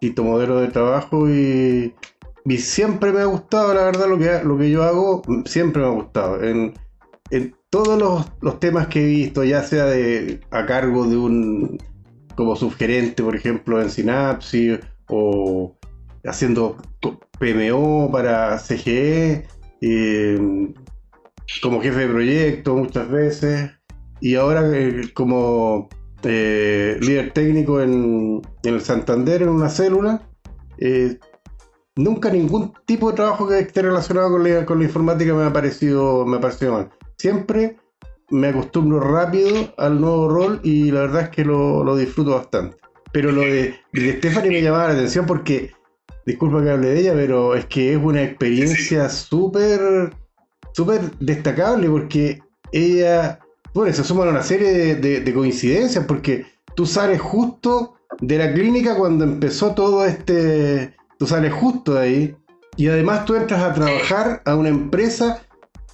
distintos 0.00 0.24
modelos 0.24 0.62
de 0.62 0.68
trabajo 0.68 1.28
y, 1.28 1.94
siempre 2.56 3.12
me 3.12 3.20
ha 3.20 3.26
gustado, 3.26 3.74
la 3.74 3.84
verdad, 3.84 4.08
lo 4.08 4.18
que, 4.18 4.42
lo 4.42 4.56
que 4.56 4.70
yo 4.70 4.82
hago, 4.82 5.22
siempre 5.44 5.82
me 5.82 5.88
ha 5.88 5.90
gustado. 5.90 6.42
En, 6.42 6.72
en 7.30 7.54
todos 7.68 7.98
los, 7.98 8.32
los, 8.40 8.58
temas 8.58 8.86
que 8.86 9.02
he 9.02 9.06
visto, 9.06 9.44
ya 9.44 9.62
sea 9.62 9.84
de 9.84 10.40
a 10.50 10.64
cargo 10.64 11.06
de 11.06 11.18
un 11.18 11.78
como 12.34 12.56
subgerente, 12.56 13.22
por 13.22 13.36
ejemplo, 13.36 13.82
en 13.82 13.90
Synapsis 13.90 14.78
o 15.08 15.77
haciendo 16.24 16.76
PMO 17.38 18.10
para 18.10 18.58
CGE, 18.58 19.46
eh, 19.80 20.72
como 21.62 21.80
jefe 21.80 22.00
de 22.00 22.08
proyecto 22.08 22.76
muchas 22.76 23.08
veces, 23.10 23.70
y 24.20 24.34
ahora 24.34 24.62
eh, 24.74 25.10
como 25.14 25.88
eh, 26.22 26.98
líder 27.00 27.32
técnico 27.32 27.80
en, 27.80 28.42
el 28.64 28.80
Santander, 28.80 29.42
en 29.42 29.48
una 29.48 29.68
célula. 29.68 30.22
nunca 31.96 32.30
ningún 32.30 32.72
tipo 32.86 33.10
de 33.10 33.16
trabajo 33.16 33.48
que 33.48 33.58
esté 33.58 33.82
relacionado 33.82 34.30
con 34.30 34.44
la, 34.44 34.64
con 34.64 34.78
la 34.78 34.84
informática 34.84 35.34
me 35.34 35.44
ha 35.44 35.52
parecido, 35.52 36.26
me 36.26 36.36
ha 36.36 36.40
parecido 36.40 36.72
mal. 36.72 36.90
Siempre 37.16 37.76
me 38.30 38.48
acostumbro 38.48 39.00
rápido 39.00 39.72
al 39.78 40.00
nuevo 40.00 40.28
rol 40.28 40.60
y 40.62 40.90
la 40.90 41.00
verdad 41.00 41.22
es 41.22 41.28
que 41.30 41.44
lo, 41.44 41.82
lo 41.82 41.96
disfruto 41.96 42.32
bastante. 42.32 42.76
Pero 43.12 43.32
lo 43.32 43.40
de, 43.40 43.74
de 43.92 44.18
Stephanie 44.18 44.50
me 44.50 44.62
llamaba 44.62 44.88
la 44.88 44.94
atención 44.94 45.24
porque 45.26 45.72
disculpa 46.28 46.62
que 46.62 46.70
hable 46.70 46.88
de 46.88 47.00
ella, 47.00 47.14
pero 47.14 47.54
es 47.54 47.64
que 47.66 47.92
es 47.92 47.98
una 47.98 48.22
experiencia 48.22 49.08
súper, 49.08 50.12
súper 50.72 51.10
destacable 51.20 51.88
porque 51.88 52.40
ella, 52.70 53.40
bueno, 53.72 53.92
se 53.92 54.04
suman 54.04 54.28
una 54.28 54.42
serie 54.42 54.96
de, 54.96 55.34
coincidencias 55.34 56.04
porque 56.04 56.46
tú 56.74 56.84
sales 56.84 57.20
justo 57.20 57.94
de 58.20 58.38
la 58.38 58.52
clínica 58.52 58.96
cuando 58.96 59.24
empezó 59.24 59.74
todo 59.74 60.04
este, 60.04 60.94
tú 61.18 61.26
sales 61.26 61.52
justo 61.52 61.94
de 61.94 62.00
ahí 62.00 62.36
y 62.76 62.88
además 62.88 63.24
tú 63.24 63.34
entras 63.34 63.62
a 63.62 63.72
trabajar 63.72 64.42
a 64.44 64.54
una 64.54 64.68
empresa 64.68 65.42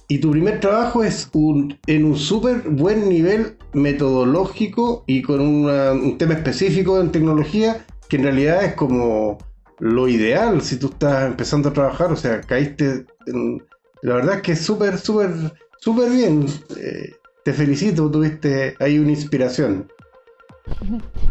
y 0.07 0.19
tu 0.19 0.31
primer 0.31 0.59
trabajo 0.59 1.03
es 1.03 1.29
un, 1.33 1.79
en 1.87 2.05
un 2.05 2.17
súper 2.17 2.61
buen 2.69 3.09
nivel 3.09 3.57
metodológico 3.73 5.03
y 5.07 5.21
con 5.21 5.39
un 5.41 6.17
tema 6.17 6.33
específico 6.33 6.99
en 6.99 7.11
tecnología 7.11 7.85
que 8.07 8.17
en 8.17 8.23
realidad 8.23 8.63
es 8.63 8.73
como 8.73 9.37
lo 9.79 10.07
ideal 10.07 10.61
si 10.61 10.77
tú 10.77 10.87
estás 10.87 11.25
empezando 11.25 11.69
a 11.69 11.73
trabajar, 11.73 12.11
o 12.11 12.15
sea, 12.15 12.41
caíste 12.41 13.05
en... 13.27 13.65
La 14.01 14.15
verdad 14.15 14.35
es 14.35 14.41
que 14.41 14.51
es 14.51 14.61
súper, 14.61 14.97
súper, 14.99 15.31
súper 15.77 16.09
bien. 16.11 16.45
Eh, 16.77 17.15
te 17.43 17.53
felicito, 17.53 18.09
tuviste 18.09 18.75
ahí 18.79 18.99
una 18.99 19.11
inspiración. 19.11 19.91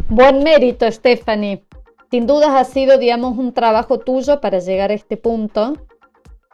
Buen 0.09 0.43
mérito, 0.43 0.89
Stephanie. 0.91 1.63
Sin 2.11 2.27
dudas 2.27 2.49
ha 2.49 2.63
sido, 2.65 2.97
digamos, 2.97 3.37
un 3.37 3.53
trabajo 3.53 3.99
tuyo 3.99 4.41
para 4.41 4.59
llegar 4.59 4.91
a 4.91 4.93
este 4.93 5.17
punto. 5.17 5.73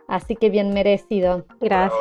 Así 0.08 0.36
que 0.36 0.50
bien 0.50 0.74
merecido. 0.74 1.46
Gracias. 1.60 2.00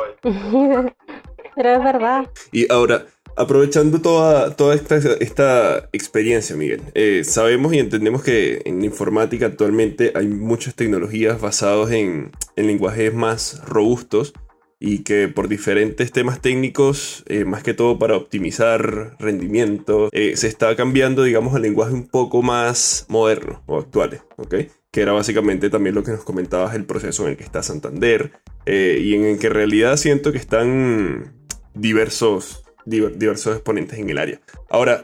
Pero 1.55 1.69
es 1.69 1.83
verdad. 1.83 2.29
Y 2.51 2.71
ahora, 2.71 3.05
Aprovechando 3.35 4.01
toda, 4.01 4.55
toda 4.55 4.75
esta, 4.75 4.97
esta 4.97 5.89
experiencia, 5.93 6.55
Miguel, 6.55 6.81
eh, 6.93 7.23
sabemos 7.23 7.73
y 7.73 7.79
entendemos 7.79 8.23
que 8.23 8.61
en 8.65 8.83
informática 8.83 9.45
actualmente 9.45 10.11
hay 10.15 10.27
muchas 10.27 10.75
tecnologías 10.75 11.39
basadas 11.39 11.91
en, 11.91 12.31
en 12.55 12.67
lenguajes 12.67 13.13
más 13.13 13.61
robustos 13.65 14.33
y 14.79 15.03
que 15.03 15.27
por 15.27 15.47
diferentes 15.47 16.11
temas 16.11 16.41
técnicos, 16.41 17.23
eh, 17.27 17.45
más 17.45 17.63
que 17.63 17.73
todo 17.73 17.99
para 17.99 18.17
optimizar 18.17 19.15
rendimiento, 19.19 20.09
eh, 20.11 20.35
se 20.35 20.47
está 20.47 20.75
cambiando, 20.75 21.23
digamos, 21.23 21.55
al 21.55 21.61
lenguaje 21.61 21.93
un 21.93 22.07
poco 22.07 22.41
más 22.41 23.05
moderno 23.07 23.63
o 23.67 23.77
actuales, 23.77 24.21
¿ok? 24.37 24.55
Que 24.91 25.01
era 25.01 25.13
básicamente 25.13 25.69
también 25.69 25.95
lo 25.95 26.03
que 26.03 26.11
nos 26.11 26.23
comentabas, 26.23 26.75
el 26.75 26.85
proceso 26.85 27.23
en 27.23 27.31
el 27.31 27.37
que 27.37 27.43
está 27.43 27.63
Santander 27.63 28.33
y 28.65 29.15
en 29.15 29.25
el 29.25 29.39
que 29.39 29.47
en 29.47 29.53
realidad 29.53 29.97
siento 29.97 30.31
que 30.31 30.37
están 30.37 31.33
diversos 31.73 32.63
diversos 32.85 33.55
exponentes 33.55 33.99
en 33.99 34.09
el 34.09 34.17
área. 34.17 34.41
Ahora, 34.69 35.01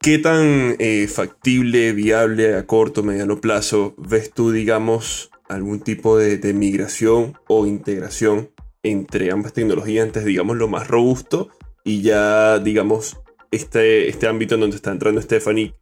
¿qué 0.00 0.18
tan 0.18 0.76
eh, 0.78 1.06
factible, 1.08 1.92
viable 1.92 2.56
a 2.56 2.66
corto, 2.66 3.02
mediano 3.02 3.40
plazo 3.40 3.94
ves 3.98 4.30
tú, 4.32 4.50
digamos, 4.50 5.30
algún 5.48 5.80
tipo 5.80 6.18
de, 6.18 6.52
migración 6.52 7.38
o 7.46 7.66
integración 7.66 8.50
entre 8.82 9.30
ambas 9.30 9.52
tecnologías 9.52 10.06
antes, 10.06 10.24
digamos, 10.24 10.56
lo 10.56 10.68
más 10.68 10.88
robusto 10.88 11.50
y 11.84 12.02
ya, 12.02 12.58
digamos, 12.58 13.18
este, 13.50 14.08
este 14.08 14.28
ámbito 14.28 14.54
en 14.54 14.62
donde 14.62 14.76
está 14.76 14.92
entrando 14.92 15.20
Stephanie? 15.20 15.74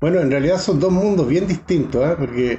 Bueno, 0.00 0.20
en 0.20 0.30
realidad 0.30 0.58
son 0.58 0.80
dos 0.80 0.90
mundos 0.90 1.28
bien 1.28 1.46
distintos, 1.46 2.04
¿eh? 2.04 2.16
porque 2.18 2.58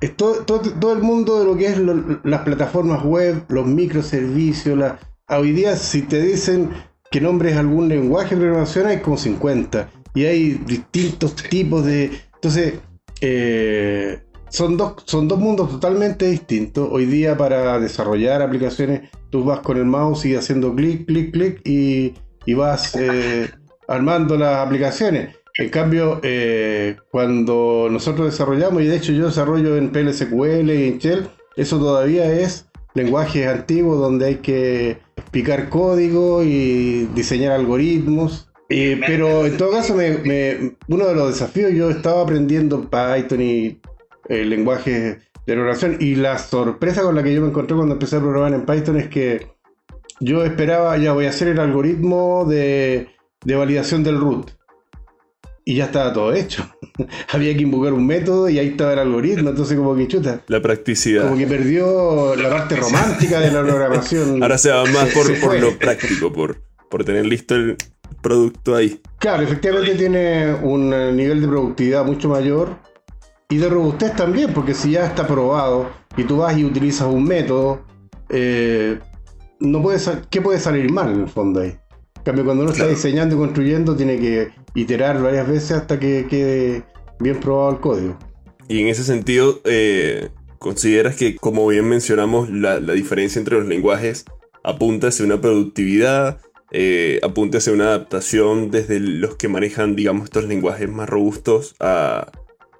es 0.00 0.16
todo, 0.16 0.44
todo, 0.44 0.92
el 0.92 1.02
mundo 1.02 1.38
de 1.38 1.44
lo 1.44 1.56
que 1.56 1.66
es 1.66 1.78
las 2.24 2.40
plataformas 2.42 3.04
web, 3.04 3.44
los 3.48 3.66
microservicios, 3.66 4.76
la, 4.76 4.98
hoy 5.28 5.52
día 5.52 5.76
si 5.76 6.02
te 6.02 6.20
dicen 6.20 6.70
que 7.10 7.20
nombres 7.20 7.56
algún 7.56 7.88
lenguaje 7.88 8.34
de 8.34 8.42
programación 8.42 8.86
hay 8.86 8.98
como 8.98 9.16
50 9.16 9.88
y 10.14 10.24
hay 10.24 10.52
distintos 10.66 11.34
tipos 11.34 11.84
de... 11.84 12.10
Entonces, 12.34 12.74
eh, 13.20 14.22
son, 14.50 14.76
dos, 14.76 15.02
son 15.06 15.28
dos 15.28 15.38
mundos 15.38 15.70
totalmente 15.70 16.26
distintos. 16.26 16.88
Hoy 16.90 17.06
día 17.06 17.36
para 17.36 17.78
desarrollar 17.78 18.42
aplicaciones 18.42 19.10
tú 19.30 19.44
vas 19.44 19.60
con 19.60 19.76
el 19.76 19.84
mouse 19.84 20.26
y 20.26 20.36
haciendo 20.36 20.74
clic, 20.74 21.06
clic, 21.06 21.32
clic 21.32 21.60
y, 21.64 22.14
vas 22.54 22.94
eh, 22.96 23.50
armando 23.88 24.36
las 24.36 24.66
aplicaciones. 24.66 25.36
En 25.54 25.70
cambio, 25.70 26.20
eh, 26.22 26.96
cuando 27.10 27.88
nosotros 27.90 28.30
desarrollamos, 28.30 28.82
y 28.82 28.86
de 28.86 28.96
hecho 28.96 29.12
yo 29.12 29.26
desarrollo 29.26 29.76
en 29.76 29.90
PLSQL 29.90 30.70
y 30.70 30.88
en 30.88 30.98
Shell, 30.98 31.28
eso 31.56 31.78
todavía 31.78 32.30
es 32.32 32.67
lenguajes 32.94 33.46
antiguos 33.46 33.98
donde 33.98 34.26
hay 34.26 34.36
que 34.36 34.98
picar 35.30 35.68
código 35.68 36.42
y 36.42 37.08
diseñar 37.14 37.52
algoritmos. 37.52 38.50
Eh, 38.70 39.00
pero 39.06 39.46
en 39.46 39.56
todo 39.56 39.70
caso, 39.70 39.94
me, 39.94 40.74
uno 40.88 41.06
de 41.06 41.14
los 41.14 41.28
desafíos, 41.32 41.72
yo 41.72 41.90
estaba 41.90 42.22
aprendiendo 42.22 42.82
Python 42.82 43.40
y 43.40 43.80
el 44.28 44.40
eh, 44.40 44.44
lenguajes 44.44 45.18
de 45.46 45.54
programación 45.54 45.96
y 46.00 46.16
la 46.16 46.38
sorpresa 46.38 47.02
con 47.02 47.14
la 47.14 47.22
que 47.22 47.32
yo 47.34 47.40
me 47.40 47.48
encontré 47.48 47.74
cuando 47.74 47.94
empecé 47.94 48.16
a 48.16 48.20
programar 48.20 48.52
en 48.52 48.66
Python 48.66 48.98
es 48.98 49.08
que 49.08 49.46
yo 50.20 50.44
esperaba, 50.44 50.98
ya 50.98 51.12
voy 51.12 51.26
a 51.26 51.30
hacer 51.30 51.48
el 51.48 51.60
algoritmo 51.60 52.44
de, 52.44 53.08
de 53.44 53.54
validación 53.54 54.02
del 54.02 54.18
root. 54.18 54.50
Y 55.68 55.74
ya 55.74 55.84
estaba 55.84 56.14
todo 56.14 56.32
hecho. 56.32 56.66
Había 57.28 57.54
que 57.54 57.60
invocar 57.60 57.92
un 57.92 58.06
método 58.06 58.48
y 58.48 58.58
ahí 58.58 58.68
estaba 58.68 58.94
el 58.94 59.00
algoritmo, 59.00 59.50
entonces 59.50 59.76
como 59.76 59.94
que 59.94 60.08
chuta. 60.08 60.40
La 60.46 60.62
practicidad. 60.62 61.24
Como 61.24 61.36
que 61.36 61.46
perdió 61.46 62.34
la 62.36 62.48
parte 62.48 62.76
romántica 62.76 63.38
de 63.38 63.50
la 63.50 63.62
programación. 63.62 64.42
Ahora 64.42 64.56
se 64.56 64.70
va 64.70 64.86
más 64.86 65.10
por, 65.12 65.38
por 65.38 65.60
lo 65.60 65.78
práctico, 65.78 66.32
por, 66.32 66.62
por 66.88 67.04
tener 67.04 67.26
listo 67.26 67.54
el 67.54 67.76
producto 68.22 68.76
ahí. 68.76 68.98
Claro, 69.18 69.42
efectivamente 69.42 69.94
tiene 69.96 70.54
un 70.54 70.88
nivel 71.14 71.42
de 71.42 71.48
productividad 71.48 72.02
mucho 72.02 72.30
mayor 72.30 72.78
y 73.50 73.58
de 73.58 73.68
robustez 73.68 74.16
también, 74.16 74.54
porque 74.54 74.72
si 74.72 74.92
ya 74.92 75.04
está 75.04 75.26
probado 75.26 75.90
y 76.16 76.24
tú 76.24 76.38
vas 76.38 76.56
y 76.56 76.64
utilizas 76.64 77.08
un 77.08 77.24
método, 77.24 77.82
eh, 78.30 78.98
no 79.60 79.82
puede 79.82 80.00
¿qué 80.30 80.40
puede 80.40 80.60
salir 80.60 80.90
mal 80.90 81.12
en 81.12 81.20
el 81.20 81.28
fondo 81.28 81.60
ahí? 81.60 81.76
En 82.16 82.22
cambio, 82.24 82.46
cuando 82.46 82.62
uno 82.62 82.72
está 82.72 82.86
diseñando 82.86 83.34
y 83.36 83.38
construyendo, 83.38 83.94
tiene 83.94 84.18
que 84.18 84.48
iterar 84.80 85.20
varias 85.22 85.48
veces 85.48 85.72
hasta 85.72 85.98
que 85.98 86.26
quede 86.28 86.84
bien 87.18 87.40
probado 87.40 87.70
el 87.70 87.80
código. 87.80 88.18
Y 88.68 88.82
en 88.82 88.88
ese 88.88 89.04
sentido, 89.04 89.60
eh, 89.64 90.28
¿consideras 90.58 91.16
que, 91.16 91.36
como 91.36 91.66
bien 91.66 91.88
mencionamos, 91.88 92.50
la, 92.50 92.78
diferencia 92.78 93.38
entre 93.38 93.56
los 93.58 93.66
lenguajes 93.66 94.24
apunta 94.62 95.08
hacia 95.08 95.24
una 95.24 95.40
productividad, 95.40 96.40
eh, 96.70 97.18
apunta 97.22 97.58
hacia 97.58 97.72
una 97.72 97.86
adaptación 97.86 98.70
desde 98.70 99.00
los 99.00 99.36
que 99.36 99.48
manejan, 99.48 99.96
digamos, 99.96 100.24
estos 100.24 100.44
lenguajes 100.44 100.88
más 100.88 101.08
robustos 101.08 101.74
a, 101.80 102.30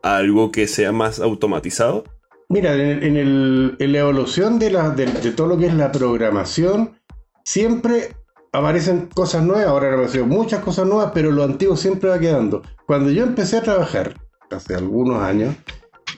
algo 0.02 0.52
que 0.52 0.66
sea 0.68 0.92
más 0.92 1.20
automatizado? 1.20 2.04
Mira, 2.50 2.74
en, 2.74 3.76
la 3.78 3.98
evolución 3.98 4.58
de, 4.58 4.70
de, 4.70 5.32
todo 5.32 5.48
lo 5.48 5.58
que 5.58 5.66
es 5.66 5.74
la 5.74 5.92
programación, 5.92 6.98
siempre 7.44 8.14
aparecen 8.52 9.08
cosas 9.14 9.42
nuevas, 9.42 9.66
ahora 9.66 9.94
han 9.94 10.28
muchas 10.28 10.60
cosas 10.62 10.86
nuevas, 10.86 11.12
pero 11.14 11.30
lo 11.30 11.44
antiguo 11.44 11.76
siempre 11.76 12.10
va 12.10 12.18
quedando. 12.18 12.62
Cuando 12.86 13.10
yo 13.10 13.24
empecé 13.24 13.58
a 13.58 13.62
trabajar, 13.62 14.14
hace 14.50 14.74
algunos 14.74 15.22
años, 15.22 15.54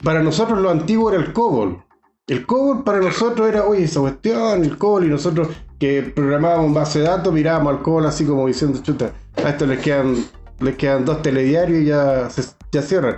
para 0.03 0.23
nosotros 0.23 0.59
lo 0.59 0.69
antiguo 0.69 1.11
era 1.11 1.21
el 1.21 1.33
COBOL. 1.33 1.83
El 2.27 2.45
COBOL 2.45 2.83
para 2.83 2.99
nosotros 2.99 3.49
era, 3.49 3.65
oye, 3.65 3.83
esa 3.83 3.99
cuestión, 3.99 4.63
el 4.63 4.77
COBOL, 4.77 5.05
y 5.05 5.09
nosotros 5.09 5.49
que 5.79 6.03
programábamos 6.03 6.73
base 6.73 6.99
de 6.99 7.05
datos, 7.05 7.33
mirábamos 7.33 7.73
al 7.73 7.81
COBOL 7.81 8.05
así 8.05 8.25
como 8.25 8.47
diciendo, 8.47 8.79
chuta, 8.81 9.11
a 9.43 9.49
esto 9.49 9.65
les 9.65 9.79
quedan, 9.79 10.15
les 10.59 10.75
quedan 10.75 11.05
dos 11.05 11.21
telediarios 11.21 11.81
y 11.81 11.85
ya, 11.85 12.29
ya 12.71 12.81
cierran. 12.81 13.17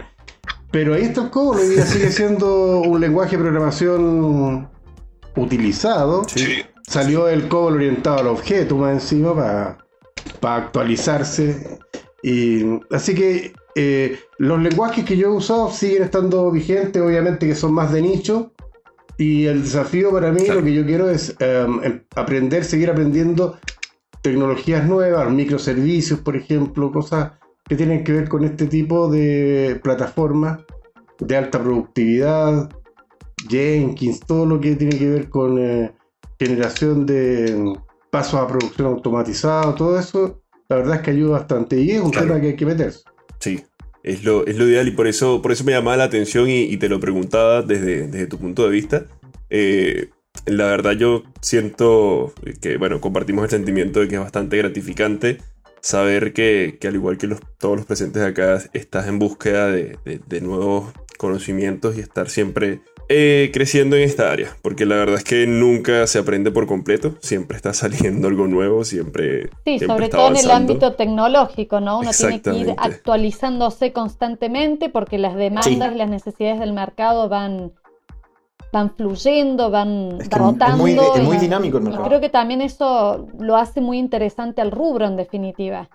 Pero 0.71 0.95
ahí 0.95 1.03
está 1.03 1.23
el 1.23 1.29
COBOL, 1.29 1.59
hoy 1.59 1.67
día 1.67 1.85
sigue 1.85 2.09
siendo 2.11 2.79
un 2.81 2.99
lenguaje 2.99 3.37
de 3.37 3.43
programación 3.43 4.69
utilizado. 5.35 6.23
Sí. 6.27 6.63
Salió 6.87 7.29
el 7.29 7.47
COBOL 7.47 7.75
orientado 7.75 8.19
al 8.19 8.27
objeto 8.27 8.77
más 8.77 8.93
encima 8.93 9.77
para 10.39 10.55
actualizarse. 10.55 11.79
Y, 12.21 12.79
así 12.91 13.15
que 13.15 13.53
eh, 13.75 14.19
los 14.37 14.61
lenguajes 14.61 15.05
que 15.05 15.17
yo 15.17 15.29
he 15.29 15.31
usado 15.31 15.71
siguen 15.71 16.03
estando 16.03 16.51
vigentes, 16.51 17.01
obviamente 17.01 17.47
que 17.47 17.55
son 17.55 17.73
más 17.73 17.91
de 17.91 18.01
nicho. 18.01 18.51
Y 19.17 19.45
el 19.45 19.63
desafío 19.63 20.11
para 20.11 20.31
mí, 20.31 20.45
lo 20.47 20.63
que 20.63 20.73
yo 20.73 20.85
quiero 20.85 21.09
es 21.09 21.35
em, 21.39 21.83
em, 21.83 22.03
aprender, 22.15 22.65
seguir 22.65 22.89
aprendiendo 22.89 23.57
tecnologías 24.21 24.85
nuevas, 24.85 25.29
microservicios, 25.29 26.19
por 26.19 26.35
ejemplo, 26.35 26.91
cosas 26.91 27.33
que 27.67 27.75
tienen 27.75 28.03
que 28.03 28.13
ver 28.13 28.29
con 28.29 28.43
este 28.43 28.65
tipo 28.65 29.09
de 29.09 29.79
plataformas 29.83 30.59
de 31.19 31.37
alta 31.37 31.61
productividad, 31.61 32.69
Jenkins, 33.47 34.21
todo 34.21 34.45
lo 34.45 34.59
que 34.59 34.75
tiene 34.75 34.97
que 34.97 35.09
ver 35.09 35.29
con 35.29 35.59
eh, 35.59 35.93
generación 36.45 37.05
de 37.05 37.73
pasos 38.09 38.39
a 38.39 38.47
producción 38.47 38.87
automatizado, 38.87 39.73
todo 39.75 39.99
eso, 39.99 40.41
la 40.69 40.77
verdad 40.77 40.95
es 40.97 41.01
que 41.01 41.11
ayuda 41.11 41.39
bastante 41.39 41.79
y 41.79 41.91
es 41.91 42.01
un 42.01 42.11
tema 42.11 42.39
que 42.39 42.47
hay 42.47 42.55
que 42.55 42.65
meterse. 42.65 43.01
Sí, 43.39 43.63
es 44.03 44.23
lo, 44.23 44.45
es 44.45 44.57
lo 44.57 44.67
ideal 44.67 44.87
y 44.87 44.91
por 44.91 45.07
eso, 45.07 45.41
por 45.41 45.51
eso 45.51 45.63
me 45.63 45.71
llamaba 45.71 45.97
la 45.97 46.03
atención 46.05 46.49
y, 46.49 46.77
te 46.77 46.89
lo 46.89 46.99
preguntaba 46.99 47.61
desde, 47.61 48.07
desde, 48.07 48.27
tu 48.27 48.37
punto 48.37 48.63
de 48.63 48.69
vista. 48.69 49.05
Eh, 49.49 50.09
la 50.45 50.65
verdad 50.65 50.93
yo 50.93 51.23
siento 51.41 52.33
que, 52.61 52.77
bueno, 52.77 52.99
compartimos 52.99 53.45
el 53.45 53.49
sentimiento 53.49 53.99
de 53.99 54.07
que 54.07 54.15
es 54.15 54.21
bastante 54.21 54.57
gratificante 54.57 55.37
saber 55.83 56.33
que, 56.33 56.77
que 56.81 56.87
al 56.87 56.95
igual 56.95 57.19
que 57.19 57.27
los, 57.27 57.39
todos 57.59 57.77
los 57.77 57.85
presentes 57.85 58.23
acá, 58.23 58.59
estás 58.73 59.07
en 59.07 59.19
búsqueda 59.19 59.67
de, 59.67 59.99
de 60.03 60.41
nuevos 60.41 60.91
conocimientos 61.17 61.95
y 61.97 61.99
estar 61.99 62.29
siempre 62.29 62.81
eh, 63.09 63.51
creciendo 63.53 63.97
en 63.97 64.03
esta 64.03 64.31
área, 64.31 64.55
porque 64.61 64.85
la 64.85 64.95
verdad 64.95 65.17
es 65.17 65.23
que 65.25 65.45
nunca 65.45 66.07
se 66.07 66.19
aprende 66.19 66.51
por 66.51 66.67
completo, 66.67 67.15
siempre 67.19 67.57
está 67.57 67.73
saliendo 67.73 68.27
algo 68.27 68.47
nuevo, 68.47 68.85
siempre... 68.85 69.49
Sí, 69.65 69.79
sobre 69.79 70.09
todo 70.09 70.29
en 70.29 70.37
el 70.37 70.49
ámbito 70.49 70.93
tecnológico, 70.93 71.79
¿no? 71.79 71.99
Uno 71.99 72.11
tiene 72.11 72.41
que 72.41 72.53
ir 72.53 72.73
actualizándose 72.77 73.91
constantemente 73.91 74.89
porque 74.89 75.17
las 75.17 75.35
demandas 75.35 75.91
y 75.93 75.95
las 75.95 76.09
necesidades 76.09 76.59
del 76.59 76.73
mercado 76.73 77.27
van, 77.27 77.73
van 78.73 78.93
fluyendo, 78.95 79.69
van 79.69 80.17
rotando. 80.31 80.87
Es 81.15 81.23
muy, 81.23 81.37
dinámico 81.37 81.77
el 81.77 81.83
mercado. 81.83 82.05
Creo 82.05 82.19
que 82.19 82.29
también 82.29 82.59
eso 82.59 83.27
lo 83.39 83.55
hace 83.55 83.79
muy 83.79 83.99
interesante 83.99 84.61
al 84.61 84.71
rubro, 84.71 85.05
en 85.05 85.15
definitiva. 85.15 85.89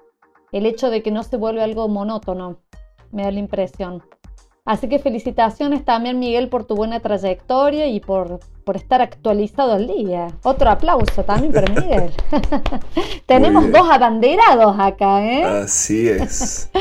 El 0.53 0.65
hecho 0.65 0.89
de 0.89 1.03
que 1.03 1.11
no 1.11 1.25
se 1.25 1.37
vuelve 1.37 1.63
algo 1.63 1.89
monótono, 1.89 2.61
me 3.11 3.25
da 3.25 3.33
la 3.33 3.41
impresión. 3.41 4.05
Así 4.65 4.89
que 4.89 4.99
felicitaciones 5.01 5.85
también 5.85 6.19
Miguel 6.21 6.49
por 6.49 6.67
tu 6.67 6.77
buena 6.77 7.01
trayectoria 7.01 7.89
y 7.89 8.01
por, 8.01 8.39
por 8.65 8.77
estar 8.77 9.03
actualizado 9.03 9.73
al 9.73 9.89
día. 9.89 10.29
Otro 10.45 10.71
aplauso 10.71 11.25
también 11.25 11.53
para 11.53 11.73
Miguel. 11.81 12.13
Tenemos 13.27 13.73
dos 13.73 13.89
abanderados 13.91 14.77
acá, 14.79 15.25
¿eh? 15.25 15.43
Así 15.43 16.09
es. 16.09 16.71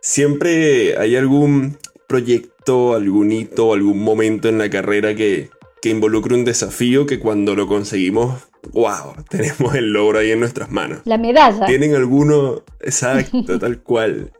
Siempre 0.00 0.98
hay 0.98 1.16
algún 1.16 1.78
proyecto, 2.08 2.94
algún 2.94 3.30
hito, 3.30 3.72
algún 3.72 4.02
momento 4.02 4.48
en 4.48 4.58
la 4.58 4.68
carrera 4.68 5.14
que, 5.14 5.50
que 5.80 5.90
involucre 5.90 6.34
un 6.34 6.44
desafío 6.44 7.06
que 7.06 7.20
cuando 7.20 7.54
lo 7.54 7.68
conseguimos, 7.68 8.48
wow, 8.72 9.14
tenemos 9.30 9.74
el 9.76 9.92
logro 9.92 10.18
ahí 10.18 10.32
en 10.32 10.40
nuestras 10.40 10.72
manos. 10.72 11.00
La 11.04 11.18
medalla. 11.18 11.66
¿Tienen 11.66 11.94
alguno? 11.94 12.64
Exacto, 12.80 13.58
tal 13.60 13.82
cual. 13.82 14.32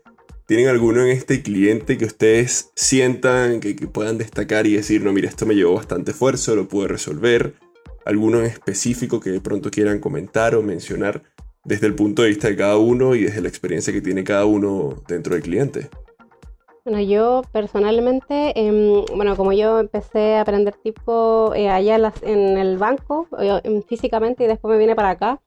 ¿Tienen 0.46 0.68
alguno 0.68 1.02
en 1.02 1.11
este 1.11 1.42
cliente 1.42 1.98
que 1.98 2.07
ustedes 2.07 2.70
sientan 2.74 3.61
que, 3.61 3.74
puedan 3.74 4.16
destacar 4.16 4.66
y 4.66 4.72
decir, 4.76 5.02
no, 5.02 5.12
mira, 5.12 5.28
esto 5.28 5.44
me 5.44 5.54
llevó 5.54 5.74
bastante 5.74 6.12
esfuerzo, 6.12 6.57
lo 6.57 6.68
pude 6.68 6.88
resolver? 6.88 7.54
¿Alguno 8.07 8.40
en 8.40 8.46
específico 8.46 9.20
que 9.20 9.28
de 9.28 9.42
pronto 9.42 9.70
quieran 9.70 9.98
comentar 9.98 10.54
o 10.54 10.62
mencionar 10.62 11.22
desde 11.64 11.87
el 11.87 11.94
punto 11.94 12.22
de 12.22 12.28
vista 12.28 12.48
de 12.48 12.57
cada 12.57 12.78
uno 12.78 13.14
y 13.14 13.24
desde 13.24 13.42
la 13.42 13.48
experiencia 13.48 13.92
que 13.92 14.00
tiene 14.00 14.24
cada 14.24 14.46
uno 14.46 15.02
dentro 15.07 15.35
del 15.35 15.42
cliente? 15.42 15.90
Bueno, 16.88 17.03
yo 17.03 17.42
personalmente, 17.53 18.59
em, 18.59 19.05
bueno, 19.14 19.37
como 19.37 19.53
yo 19.53 19.79
empecé 19.79 20.37
a 20.37 20.40
aprender 20.40 20.74
tipo 20.74 21.53
eh, 21.55 21.68
allá 21.68 21.96
en, 22.22 22.57
el 22.57 22.79
banco, 22.79 23.29
em, 23.38 23.83
físicamente, 23.83 24.44
y 24.44 24.46
después 24.46 24.72
me 24.72 24.79
vine 24.79 24.94
para 24.96 25.11
acá, 25.11 25.38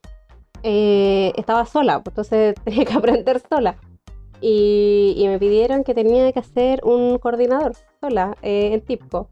eh, 0.62 1.32
estaba 1.36 1.66
sola, 1.66 2.00
pues, 2.00 2.12
entonces 2.12 2.54
tenía 2.64 2.84
que 2.84 2.92
aprender 2.92 3.40
sola 3.40 3.76
y, 4.40 5.24
me 5.26 5.40
pidieron 5.40 5.82
que 5.82 5.94
tenía 5.94 6.30
que 6.30 6.38
hacer 6.38 6.80
un 6.84 7.18
coordinador 7.18 7.72
sola 8.00 8.36
eh, 8.42 8.70
en 8.74 8.80
TIPCO. 8.80 9.28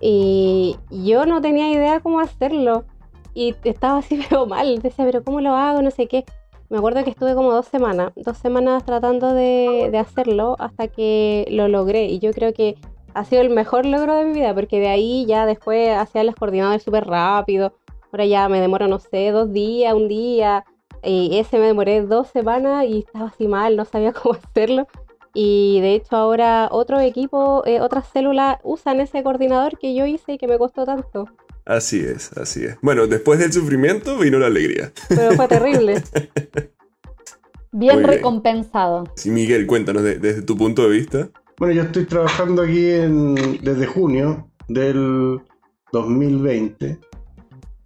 Y 0.00 0.78
yo 0.90 1.26
no 1.26 1.42
tenía 1.42 1.70
idea 1.70 2.00
cómo 2.00 2.20
hacerlo. 2.20 2.84
Y 3.34 3.54
estaba 3.64 3.98
así, 3.98 4.18
mal. 4.48 4.80
Decía, 4.80 5.04
pero 5.04 5.22
¿cómo 5.22 5.42
lo 5.42 5.54
hago? 5.54 5.82
No 5.82 5.90
sé 5.90 6.08
qué. 6.08 6.24
Me 6.72 6.78
acuerdo 6.78 7.04
que 7.04 7.10
estuve 7.10 7.34
como 7.34 7.52
dos 7.52 7.66
semanas, 7.66 8.14
dos 8.16 8.38
semanas 8.38 8.82
tratando 8.86 9.34
de, 9.34 9.94
hacerlo 9.98 10.56
hasta 10.58 10.88
que 10.88 11.46
lo 11.50 11.68
logré. 11.68 12.06
Y 12.06 12.18
yo 12.18 12.32
creo 12.32 12.54
que 12.54 12.76
ha 13.12 13.26
sido 13.26 13.42
el 13.42 13.50
mejor 13.50 13.84
logro 13.84 14.14
de 14.14 14.24
mi 14.24 14.32
vida, 14.32 14.54
porque 14.54 14.80
de 14.80 14.88
ahí 14.88 15.26
ya 15.26 15.44
después 15.44 15.94
hacía 15.94 16.24
los 16.24 16.34
coordinadores 16.34 16.82
súper 16.82 17.04
rápido. 17.04 17.74
Ahora 18.10 18.24
ya 18.24 18.48
me 18.48 18.58
demoro, 18.58 18.88
no 18.88 19.00
sé, 19.00 19.32
dos 19.32 19.52
días, 19.52 19.92
un 19.92 20.08
día. 20.08 20.64
Ese 21.02 21.58
me 21.58 21.66
demoré 21.66 22.00
dos 22.06 22.28
semanas 22.28 22.86
y 22.86 23.00
estaba 23.00 23.26
así 23.26 23.48
mal, 23.48 23.76
no 23.76 23.84
sabía 23.84 24.12
cómo 24.22 24.36
hacerlo. 24.36 24.86
Y 25.34 25.78
de 25.82 25.96
hecho 25.96 26.16
ahora 26.16 26.70
otro 26.70 27.00
equipo, 27.00 27.66
eh, 27.66 27.82
otras 27.82 28.08
células 28.08 28.60
usan 28.62 28.98
ese 29.02 29.22
coordinador 29.22 29.76
que 29.76 29.94
yo 29.94 30.06
hice 30.06 30.32
y 30.32 30.38
que 30.38 30.48
me 30.48 30.56
costó 30.56 30.86
tanto. 30.86 31.26
Así 31.64 32.00
es, 32.00 32.32
así 32.36 32.64
es. 32.64 32.76
Bueno, 32.82 33.06
después 33.06 33.38
del 33.38 33.52
sufrimiento 33.52 34.18
vino 34.18 34.38
la 34.38 34.46
alegría. 34.46 34.92
Pero 35.08 35.32
fue 35.32 35.48
terrible. 35.48 36.02
bien, 37.72 38.02
recompensado. 38.02 39.04
Sí, 39.16 39.30
Miguel, 39.30 39.66
cuéntanos 39.66 40.02
desde 40.02 40.42
tu 40.42 40.56
punto 40.56 40.82
de 40.82 40.90
vista. 40.90 41.28
Bueno, 41.58 41.74
yo 41.74 41.82
estoy 41.82 42.06
trabajando 42.06 42.62
aquí 42.62 42.82
desde 43.62 43.86
junio 43.86 44.50
del 44.68 45.40
2020. 45.92 46.98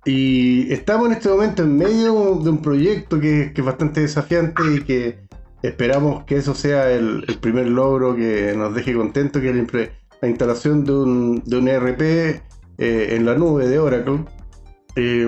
Y 0.06 0.72
estamos 0.72 1.08
en 1.08 1.14
este 1.14 1.28
momento 1.28 1.64
en 1.64 1.76
medio 1.76 2.36
de 2.36 2.50
un 2.50 2.62
proyecto 2.62 3.20
que, 3.20 3.52
que 3.52 3.60
es 3.60 3.64
bastante 3.64 4.00
desafiante 4.00 4.62
y 4.74 4.80
que 4.84 5.18
esperamos 5.62 6.24
que 6.24 6.36
eso 6.36 6.54
sea 6.54 6.90
el, 6.92 7.24
el 7.26 7.38
primer 7.38 7.66
logro 7.66 8.14
que 8.14 8.54
nos 8.56 8.72
deje 8.74 8.94
contento, 8.94 9.40
que 9.40 9.50
es 9.50 9.56
la, 9.56 9.90
la 10.22 10.28
instalación 10.28 10.84
de 10.84 10.92
un, 10.92 11.42
de 11.44 11.56
un 11.58 11.68
ERP 11.68 12.40
eh, 12.78 13.08
en 13.12 13.24
la 13.24 13.34
nube 13.34 13.66
de 13.68 13.78
Oracle. 13.78 14.24
Eh, 14.96 15.26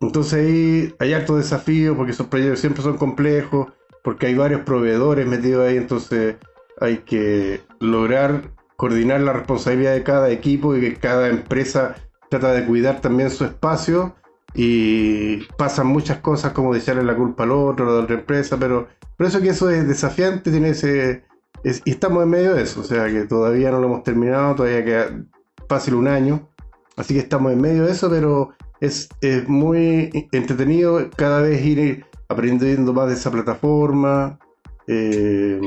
entonces 0.00 0.34
ahí 0.34 0.94
hay 0.98 1.14
harto 1.14 1.36
desafío 1.36 1.96
porque 1.96 2.12
esos 2.12 2.26
proyectos 2.26 2.60
siempre 2.60 2.82
son 2.82 2.98
complejos, 2.98 3.72
porque 4.02 4.26
hay 4.26 4.34
varios 4.34 4.62
proveedores 4.62 5.26
metidos 5.26 5.66
ahí, 5.66 5.76
entonces 5.76 6.36
hay 6.80 6.98
que 6.98 7.60
lograr 7.80 8.42
coordinar 8.76 9.20
la 9.20 9.32
responsabilidad 9.32 9.94
de 9.94 10.02
cada 10.02 10.30
equipo 10.30 10.76
y 10.76 10.80
que 10.80 10.94
cada 10.96 11.28
empresa 11.28 11.94
trata 12.28 12.52
de 12.52 12.64
cuidar 12.64 13.00
también 13.00 13.30
su 13.30 13.44
espacio 13.44 14.16
y 14.54 15.44
pasan 15.56 15.86
muchas 15.86 16.18
cosas 16.18 16.52
como 16.52 16.74
echarle 16.74 17.04
la 17.04 17.14
culpa 17.14 17.44
al 17.44 17.52
otro, 17.52 17.88
a 17.88 17.94
la 17.94 18.02
otra 18.02 18.16
empresa, 18.16 18.56
pero 18.58 18.88
por 19.16 19.26
eso 19.26 19.40
que 19.40 19.50
eso 19.50 19.70
es 19.70 19.86
desafiante, 19.86 20.50
tiene 20.50 20.70
ese, 20.70 21.22
y 21.62 21.90
estamos 21.90 22.24
en 22.24 22.30
medio 22.30 22.54
de 22.54 22.62
eso, 22.62 22.80
o 22.80 22.84
sea 22.84 23.06
que 23.06 23.24
todavía 23.24 23.70
no 23.70 23.78
lo 23.78 23.86
hemos 23.86 24.02
terminado, 24.02 24.56
todavía 24.56 24.84
queda 24.84 25.24
fácil 25.68 25.94
un 25.94 26.08
año, 26.08 26.48
así 26.96 27.14
que 27.14 27.20
estamos 27.20 27.52
en 27.52 27.60
medio 27.60 27.84
de 27.84 27.92
eso, 27.92 28.10
pero 28.10 28.50
es, 28.80 29.08
es 29.20 29.48
muy 29.48 30.10
entretenido 30.32 31.08
cada 31.16 31.42
vez 31.42 31.64
ir 31.64 32.04
aprendiendo 32.28 32.92
más 32.92 33.08
de 33.08 33.14
esa 33.14 33.30
plataforma. 33.30 34.38
Eh, 34.86 35.60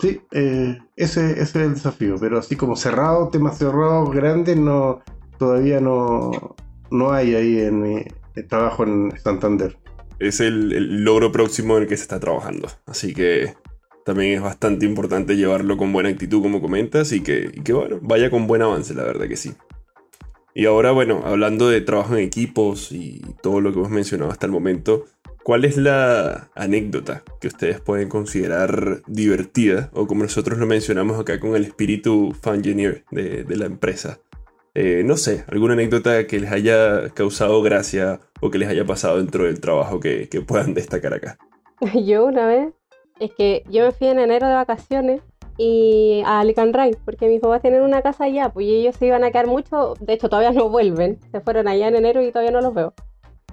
sí, 0.00 0.20
eh, 0.32 0.78
ese, 0.96 1.40
es 1.40 1.54
el 1.54 1.74
desafío, 1.74 2.16
pero 2.18 2.38
así 2.38 2.56
como 2.56 2.76
cerrado, 2.76 3.28
temas 3.28 3.58
cerrados 3.58 4.10
grandes, 4.12 4.56
no, 4.56 5.00
todavía 5.38 5.80
no, 5.80 6.56
no 6.90 7.12
hay 7.12 7.34
ahí 7.34 7.60
en 7.60 7.82
mi 7.82 8.04
trabajo 8.48 8.84
en 8.84 9.12
Santander. 9.18 9.78
Es 10.18 10.40
el, 10.40 10.72
el, 10.72 11.04
logro 11.04 11.30
próximo 11.30 11.76
en 11.76 11.84
el 11.84 11.88
que 11.88 11.96
se 11.96 12.02
está 12.02 12.18
trabajando. 12.18 12.68
Así 12.86 13.14
que 13.14 13.54
también 14.04 14.34
es 14.34 14.42
bastante 14.42 14.86
importante 14.86 15.36
llevarlo 15.36 15.76
con 15.76 15.92
buena 15.92 16.08
actitud, 16.08 16.42
como 16.42 16.60
comentas, 16.60 17.12
y 17.12 17.20
que, 17.20 17.50
y 17.54 17.60
que 17.60 17.72
bueno, 17.72 17.98
vaya 18.02 18.30
con 18.30 18.46
buen 18.46 18.62
avance, 18.62 18.94
la 18.94 19.04
verdad 19.04 19.28
que 19.28 19.36
sí. 19.36 19.52
Y 20.58 20.66
ahora, 20.66 20.90
bueno, 20.90 21.22
hablando 21.24 21.68
de 21.68 21.80
trabajo 21.80 22.16
en 22.16 22.24
equipos 22.24 22.90
y 22.90 23.22
todo 23.44 23.60
lo 23.60 23.70
que 23.70 23.78
hemos 23.78 23.92
mencionado 23.92 24.32
hasta 24.32 24.46
el 24.46 24.50
momento, 24.50 25.04
¿cuál 25.44 25.64
es 25.64 25.76
la 25.76 26.50
anécdota 26.56 27.22
que 27.40 27.46
ustedes 27.46 27.80
pueden 27.80 28.08
considerar 28.08 29.02
divertida? 29.06 29.88
O 29.92 30.08
como 30.08 30.24
nosotros 30.24 30.58
lo 30.58 30.66
mencionamos 30.66 31.20
acá 31.20 31.38
con 31.38 31.54
el 31.54 31.62
espíritu 31.62 32.34
engineer 32.44 33.04
de, 33.12 33.44
de 33.44 33.56
la 33.56 33.66
empresa. 33.66 34.18
Eh, 34.74 35.04
no 35.04 35.16
sé, 35.16 35.44
alguna 35.46 35.74
anécdota 35.74 36.26
que 36.26 36.40
les 36.40 36.50
haya 36.50 37.10
causado 37.10 37.62
gracia 37.62 38.18
o 38.40 38.50
que 38.50 38.58
les 38.58 38.68
haya 38.68 38.84
pasado 38.84 39.18
dentro 39.18 39.44
del 39.44 39.60
trabajo 39.60 40.00
que, 40.00 40.28
que 40.28 40.40
puedan 40.40 40.74
destacar 40.74 41.14
acá. 41.14 41.38
Yo 42.04 42.26
una 42.26 42.48
vez 42.48 42.74
es 43.20 43.30
que 43.38 43.62
yo 43.68 43.84
me 43.84 43.92
fui 43.92 44.08
en 44.08 44.18
enero 44.18 44.48
de 44.48 44.54
vacaciones 44.54 45.22
y 45.58 46.22
a 46.24 46.40
Alicanray, 46.40 46.96
porque 47.04 47.28
mis 47.28 47.40
papás 47.40 47.60
tienen 47.60 47.82
una 47.82 48.00
casa 48.00 48.24
allá, 48.24 48.48
pues 48.48 48.66
ellos 48.68 48.94
se 48.96 49.06
iban 49.06 49.24
a 49.24 49.30
quedar 49.32 49.48
mucho, 49.48 49.94
de 49.98 50.12
hecho 50.12 50.28
todavía 50.28 50.52
no 50.52 50.68
vuelven, 50.68 51.18
se 51.32 51.40
fueron 51.40 51.66
allá 51.66 51.88
en 51.88 51.96
enero 51.96 52.22
y 52.22 52.30
todavía 52.30 52.52
no 52.52 52.60
los 52.60 52.72
veo. 52.72 52.94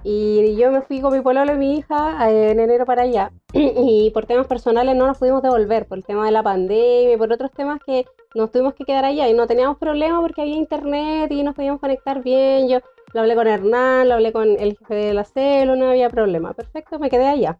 Y 0.08 0.54
yo 0.54 0.70
me 0.70 0.82
fui 0.82 1.00
con 1.00 1.12
mi 1.12 1.20
pololo 1.20 1.52
y 1.52 1.56
mi 1.56 1.78
hija 1.78 2.30
eh, 2.30 2.52
en 2.52 2.60
enero 2.60 2.86
para 2.86 3.02
allá. 3.02 3.32
y 3.52 4.12
por 4.14 4.24
temas 4.24 4.46
personales 4.46 4.94
no 4.94 5.04
nos 5.04 5.18
pudimos 5.18 5.42
devolver, 5.42 5.86
por 5.86 5.98
el 5.98 6.04
tema 6.04 6.24
de 6.24 6.30
la 6.30 6.44
pandemia 6.44 7.14
y 7.14 7.16
por 7.16 7.32
otros 7.32 7.50
temas 7.50 7.80
que 7.84 8.06
nos 8.36 8.52
tuvimos 8.52 8.74
que 8.74 8.84
quedar 8.84 9.04
allá. 9.04 9.28
Y 9.28 9.34
no 9.34 9.48
teníamos 9.48 9.78
problema 9.78 10.20
porque 10.20 10.42
había 10.42 10.54
internet 10.54 11.32
y 11.32 11.42
nos 11.42 11.56
podíamos 11.56 11.80
conectar 11.80 12.22
bien. 12.22 12.68
Yo 12.68 12.78
lo 13.14 13.20
hablé 13.20 13.34
con 13.34 13.48
Hernán, 13.48 14.08
lo 14.08 14.14
hablé 14.14 14.32
con 14.32 14.48
el 14.60 14.76
jefe 14.78 14.94
de 14.94 15.14
la 15.14 15.24
célula, 15.24 15.76
no 15.76 15.90
había 15.90 16.08
problema. 16.08 16.54
Perfecto, 16.54 17.00
me 17.00 17.10
quedé 17.10 17.26
allá. 17.26 17.58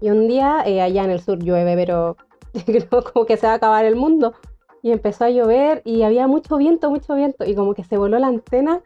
Y 0.00 0.08
un 0.08 0.26
día 0.26 0.62
eh, 0.64 0.80
allá 0.80 1.04
en 1.04 1.10
el 1.10 1.20
sur 1.20 1.38
llueve, 1.38 1.74
pero 1.76 2.16
creo 2.66 3.02
como 3.12 3.26
que 3.26 3.36
se 3.36 3.46
va 3.46 3.52
a 3.52 3.56
acabar 3.56 3.84
el 3.84 3.96
mundo. 3.96 4.34
Y 4.82 4.92
empezó 4.92 5.24
a 5.24 5.30
llover 5.30 5.80
y 5.84 6.02
había 6.02 6.26
mucho 6.26 6.56
viento, 6.56 6.90
mucho 6.90 7.14
viento. 7.14 7.44
Y 7.44 7.54
como 7.54 7.74
que 7.74 7.84
se 7.84 7.96
voló 7.96 8.18
la 8.18 8.26
antena 8.26 8.80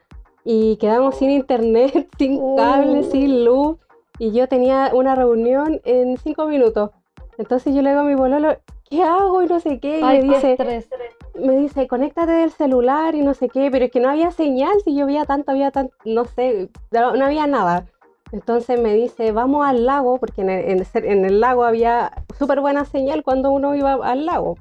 y 0.45 0.77
quedamos 0.77 1.17
sin 1.17 1.31
internet, 1.31 2.09
sin 2.19 2.39
cable, 2.57 3.01
Uh. 3.01 3.11
sin 3.11 3.45
luz. 3.45 3.77
Y 4.21 4.33
yo 4.33 4.49
tenía 4.49 4.91
una 4.95 5.15
reunión 5.15 5.81
en 5.85 6.17
cinco 6.19 6.47
minutos. 6.47 6.91
Entonces 7.37 7.75
yo 7.75 7.83
le 7.83 7.91
digo 7.91 8.01
a 8.03 8.05
mi 8.05 8.15
bololo, 8.15 8.57
¿qué 8.89 9.03
hago? 9.03 9.43
Y 9.43 9.47
no 9.47 9.61
sé 9.61 9.79
qué. 9.81 10.01
Y 10.01 10.03
Ay, 10.03 10.23
me 10.23 10.35
dice, 10.35 10.53
estrés. 10.53 10.89
me 11.35 11.57
dice, 11.57 11.87
conéctate 11.87 12.33
del 12.33 12.51
celular 12.51 13.15
y 13.15 13.23
no 13.23 13.35
sé 13.35 13.49
qué, 13.49 13.71
pero 13.71 13.85
es 13.85 13.91
que 13.93 14.01
no 14.01 14.09
había 14.11 14.31
señal, 14.33 14.75
si 14.85 14.97
yo 14.97 15.07
veía 15.07 15.25
tanto, 15.25 15.53
había 15.53 15.71
tanto, 15.71 15.95
no 16.05 16.25
sé, 16.25 16.69
no, 16.91 17.15
no 17.15 17.25
había 17.25 17.47
nada. 17.47 17.87
Entonces 18.33 18.81
me 18.81 18.95
dice, 18.95 19.33
vamos 19.33 19.67
al 19.67 19.87
lago, 19.87 20.19
porque 20.19 20.43
en 20.43 20.51
el, 20.51 20.65
en 20.71 20.87
el- 21.05 21.25
el 21.25 21.41
lago 21.41 21.65
había 21.65 22.13
súper 22.39 22.61
buena 22.61 22.85
señal 22.85 23.23
cuando 23.23 23.51
uno 23.51 23.75
iba 23.75 23.93
al 23.95 24.27
lago. 24.27 24.57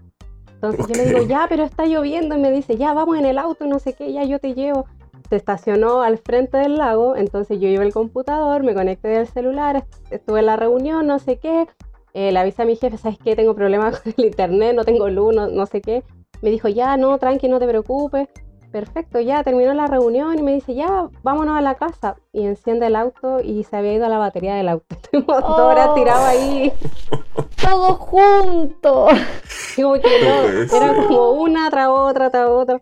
Entonces 0.54 0.88
yo 0.88 0.96
le 0.96 1.06
digo, 1.06 1.22
ya, 1.22 1.46
pero 1.50 1.64
está 1.64 1.86
lloviendo, 1.86 2.36
y 2.36 2.40
me 2.42 2.52
dice, 2.52 2.78
ya, 2.78 2.94
vamos 2.94 3.18
en 3.18 3.26
el 3.26 3.38
auto, 3.38 3.66
no 3.68 3.78
sé 3.80 3.94
qué, 3.94 4.12
ya 4.14 4.24
yo 4.24 4.40
te 4.40 4.54
llevo. 4.54 4.86
Se 5.30 5.36
estacionó 5.36 6.02
al 6.02 6.18
frente 6.18 6.58
del 6.58 6.78
lago, 6.78 7.16
entonces 7.16 7.60
yo 7.60 7.68
iba 7.68 7.84
al 7.84 7.94
computador, 7.94 8.64
me 8.64 8.74
conecté 8.74 9.10
del 9.10 9.28
celular, 9.28 9.76
est- 9.76 9.94
estuve 10.12 10.40
en 10.40 10.46
la 10.46 10.56
reunión, 10.56 11.06
no 11.06 11.20
sé 11.20 11.38
qué. 11.38 11.68
Eh, 12.14 12.32
le 12.32 12.40
avisé 12.40 12.62
a 12.62 12.66
mi 12.66 12.76
jefe, 12.78 12.98
¿sabes 12.98 13.20
qué? 13.24 13.36
Tengo 13.36 13.54
problemas 13.54 14.00
con 14.02 14.14
el 14.18 14.26
internet, 14.26 14.74
no 14.76 14.86
tengo 14.86 15.10
luz, 15.10 15.36
no, 15.36 15.48
no 15.48 15.66
sé 15.66 15.82
qué. 15.82 16.04
Me 16.42 16.50
dijo, 16.50 16.70
ya, 16.70 16.96
no, 16.98 17.18
tranqui, 17.18 17.50
no 17.50 17.60
te 17.60 17.68
preocupes. 17.68 18.30
Perfecto, 18.72 19.20
ya 19.20 19.44
terminó 19.44 19.74
la 19.74 19.88
reunión 19.88 20.38
y 20.38 20.42
me 20.44 20.54
dice, 20.54 20.76
ya, 20.76 21.08
vámonos 21.24 21.58
a 21.58 21.62
la 21.62 21.76
casa. 21.76 22.16
Y 22.34 22.46
enciende 22.46 22.88
el 22.88 22.96
auto 22.96 23.40
y 23.42 23.64
se 23.64 23.78
había 23.78 23.94
ido 23.94 24.08
la 24.10 24.18
batería 24.18 24.56
del 24.56 24.70
auto. 24.70 24.86
Estuvimos 24.96 25.42
dos 25.42 25.60
horas 25.60 25.88
Oh. 25.92 25.94
tirados 25.94 26.24
ahí. 26.26 26.74
Todo 27.62 27.94
junto. 27.96 29.08
Y 29.78 29.82
como 29.82 29.94
que 29.96 30.68
No 30.70 30.78
era 30.78 30.94
como 30.96 31.32
una 31.32 31.70
tras 31.70 31.88
otra, 31.88 32.30
tras 32.30 32.50
otra. 32.50 32.82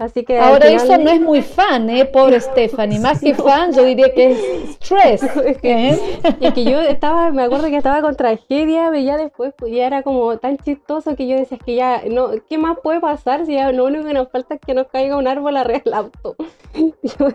Así 0.00 0.24
que 0.24 0.38
al 0.38 0.54
Ahora 0.54 0.66
final- 0.68 0.86
eso 0.86 0.96
no 0.98 1.10
es 1.10 1.20
muy 1.20 1.42
fan, 1.42 1.90
¿eh? 1.90 2.06
Pobre 2.06 2.40
Stephanie. 2.40 2.98
Más 3.00 3.20
que 3.20 3.34
fan, 3.34 3.70
yo 3.74 3.84
diría 3.84 4.12
que 4.14 4.30
es 4.30 4.38
stress. 4.80 5.22
¿eh? 5.62 5.98
Y 6.40 6.46
es 6.46 6.54
que 6.54 6.64
yo 6.64 6.80
estaba, 6.80 7.30
me 7.32 7.42
acuerdo 7.42 7.66
que 7.68 7.76
estaba 7.76 8.00
con 8.00 8.16
tragedia, 8.16 8.88
pero 8.90 9.02
ya 9.02 9.18
después 9.18 9.52
pues, 9.58 9.70
ya 9.72 9.86
era 9.86 10.02
como 10.02 10.38
tan 10.38 10.56
chistoso 10.56 11.14
que 11.16 11.26
yo 11.28 11.36
decía 11.36 11.58
es 11.58 11.64
que 11.64 11.74
ya, 11.74 12.02
no, 12.10 12.30
¿qué 12.48 12.56
más 12.56 12.78
puede 12.82 12.98
pasar 13.00 13.44
si 13.44 13.52
ya 13.56 13.70
lo 13.72 13.84
único 13.84 14.06
que 14.06 14.14
nos 14.14 14.30
falta 14.30 14.54
es 14.54 14.60
que 14.66 14.72
nos 14.72 14.86
caiga 14.86 15.18
un 15.18 15.28
árbol 15.28 15.58
arriba 15.58 15.82
del 15.84 15.92
auto? 15.92 16.34
Yo- 16.74 17.28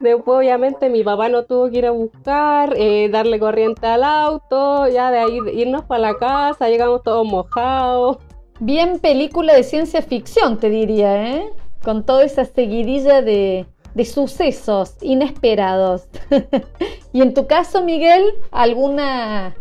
después 0.00 0.38
obviamente 0.38 0.88
mi 0.88 1.04
papá 1.04 1.28
no 1.28 1.44
tuvo 1.44 1.68
que 1.70 1.76
ir 1.76 1.86
a 1.86 1.90
buscar, 1.90 2.72
eh, 2.78 3.10
darle 3.12 3.38
corriente 3.38 3.86
al 3.86 4.02
auto, 4.02 4.88
ya 4.88 5.10
de 5.10 5.18
ahí 5.18 5.38
irnos 5.52 5.84
para 5.84 6.00
la 6.00 6.14
casa, 6.16 6.70
llegamos 6.70 7.02
todos 7.02 7.26
mojados. 7.26 8.16
Bien 8.60 8.98
película 8.98 9.52
de 9.54 9.62
ciencia 9.62 10.00
ficción, 10.00 10.56
te 10.58 10.70
diría, 10.70 11.22
¿eh? 11.36 11.52
Con 11.82 12.04
toda 12.04 12.24
esa 12.24 12.44
seguidilla 12.44 13.22
de, 13.22 13.66
de 13.94 14.04
sucesos 14.04 14.96
inesperados. 15.00 16.08
y 17.12 17.22
en 17.22 17.34
tu 17.34 17.46
caso, 17.46 17.82
Miguel, 17.84 18.24
¿alguna 18.50 19.54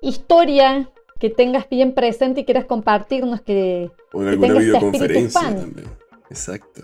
historia 0.00 0.90
que 1.18 1.30
tengas 1.30 1.68
bien 1.68 1.94
presente 1.94 2.40
y 2.40 2.44
quieras 2.44 2.64
compartirnos 2.64 3.40
que... 3.40 3.90
O 4.12 4.22
en 4.22 4.26
Que 4.26 4.32
alguna 4.46 4.54
videoconferencia 4.60 5.40
también. 5.40 5.88
Exacto. 6.30 6.82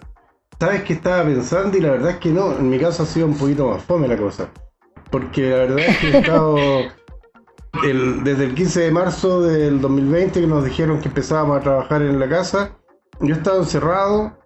¿Sabes 0.59 0.83
qué 0.85 0.95
estaba 0.95 1.25
pensando? 1.25 1.77
Y 1.77 1.81
la 1.81 1.91
verdad 1.93 2.11
es 2.13 2.17
que 2.19 2.31
no, 2.31 2.53
en 2.53 2.69
mi 2.71 2.79
caso 2.79 3.03
ha 3.03 3.07
sido 3.07 3.27
un 3.27 3.37
poquito 3.37 3.69
más 3.69 3.83
fome 3.85 4.09
la 4.09 4.17
cosa. 4.17 4.51
Porque 5.11 5.51
la 5.51 5.57
verdad 5.57 5.79
es 5.81 5.99
que 5.99 6.07
he 6.09 6.19
estado 6.19 6.57
el- 7.85 8.25
desde 8.25 8.45
el 8.45 8.55
15 8.55 8.81
de 8.81 8.91
marzo 8.91 9.43
del 9.43 9.81
2020 9.81 10.41
que 10.41 10.47
nos 10.47 10.65
dijeron 10.65 11.01
que 11.01 11.09
empezábamos 11.09 11.59
a 11.59 11.61
trabajar 11.61 12.03
en 12.03 12.19
la 12.19 12.29
casa. 12.29 12.77
Yo 13.21 13.35
he 13.35 13.39
estado 13.39 13.61
encerrado, 13.61 14.37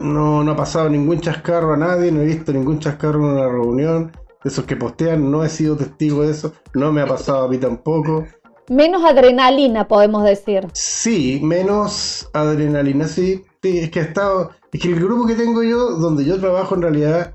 no, 0.00 0.42
no 0.42 0.52
ha 0.52 0.56
pasado 0.56 0.88
ningún 0.88 1.20
chascarro 1.20 1.74
a 1.74 1.76
nadie, 1.76 2.10
no 2.10 2.22
he 2.22 2.26
visto 2.26 2.52
ningún 2.52 2.80
chascarro 2.80 3.18
en 3.20 3.36
una 3.36 3.48
reunión. 3.48 4.12
De 4.42 4.48
esos 4.48 4.64
que 4.64 4.74
postean, 4.74 5.30
no 5.30 5.44
he 5.44 5.50
sido 5.50 5.76
testigo 5.76 6.22
de 6.22 6.30
eso, 6.30 6.54
no 6.72 6.90
me 6.92 7.02
ha 7.02 7.06
pasado 7.06 7.44
a 7.44 7.48
mí 7.48 7.58
tampoco. 7.58 8.24
Menos 8.70 9.04
adrenalina, 9.04 9.86
podemos 9.86 10.24
decir. 10.24 10.66
Sí, 10.72 11.40
menos 11.42 12.30
adrenalina, 12.32 13.06
sí. 13.06 13.44
Sí, 13.62 13.78
es 13.78 13.90
que 13.90 13.98
he 14.00 14.02
estado. 14.02 14.50
Es 14.72 14.80
que 14.80 14.88
el 14.88 15.00
grupo 15.00 15.26
que 15.26 15.34
tengo 15.34 15.62
yo, 15.62 15.96
donde 15.96 16.24
yo 16.24 16.40
trabajo 16.40 16.74
en 16.74 16.82
realidad, 16.82 17.34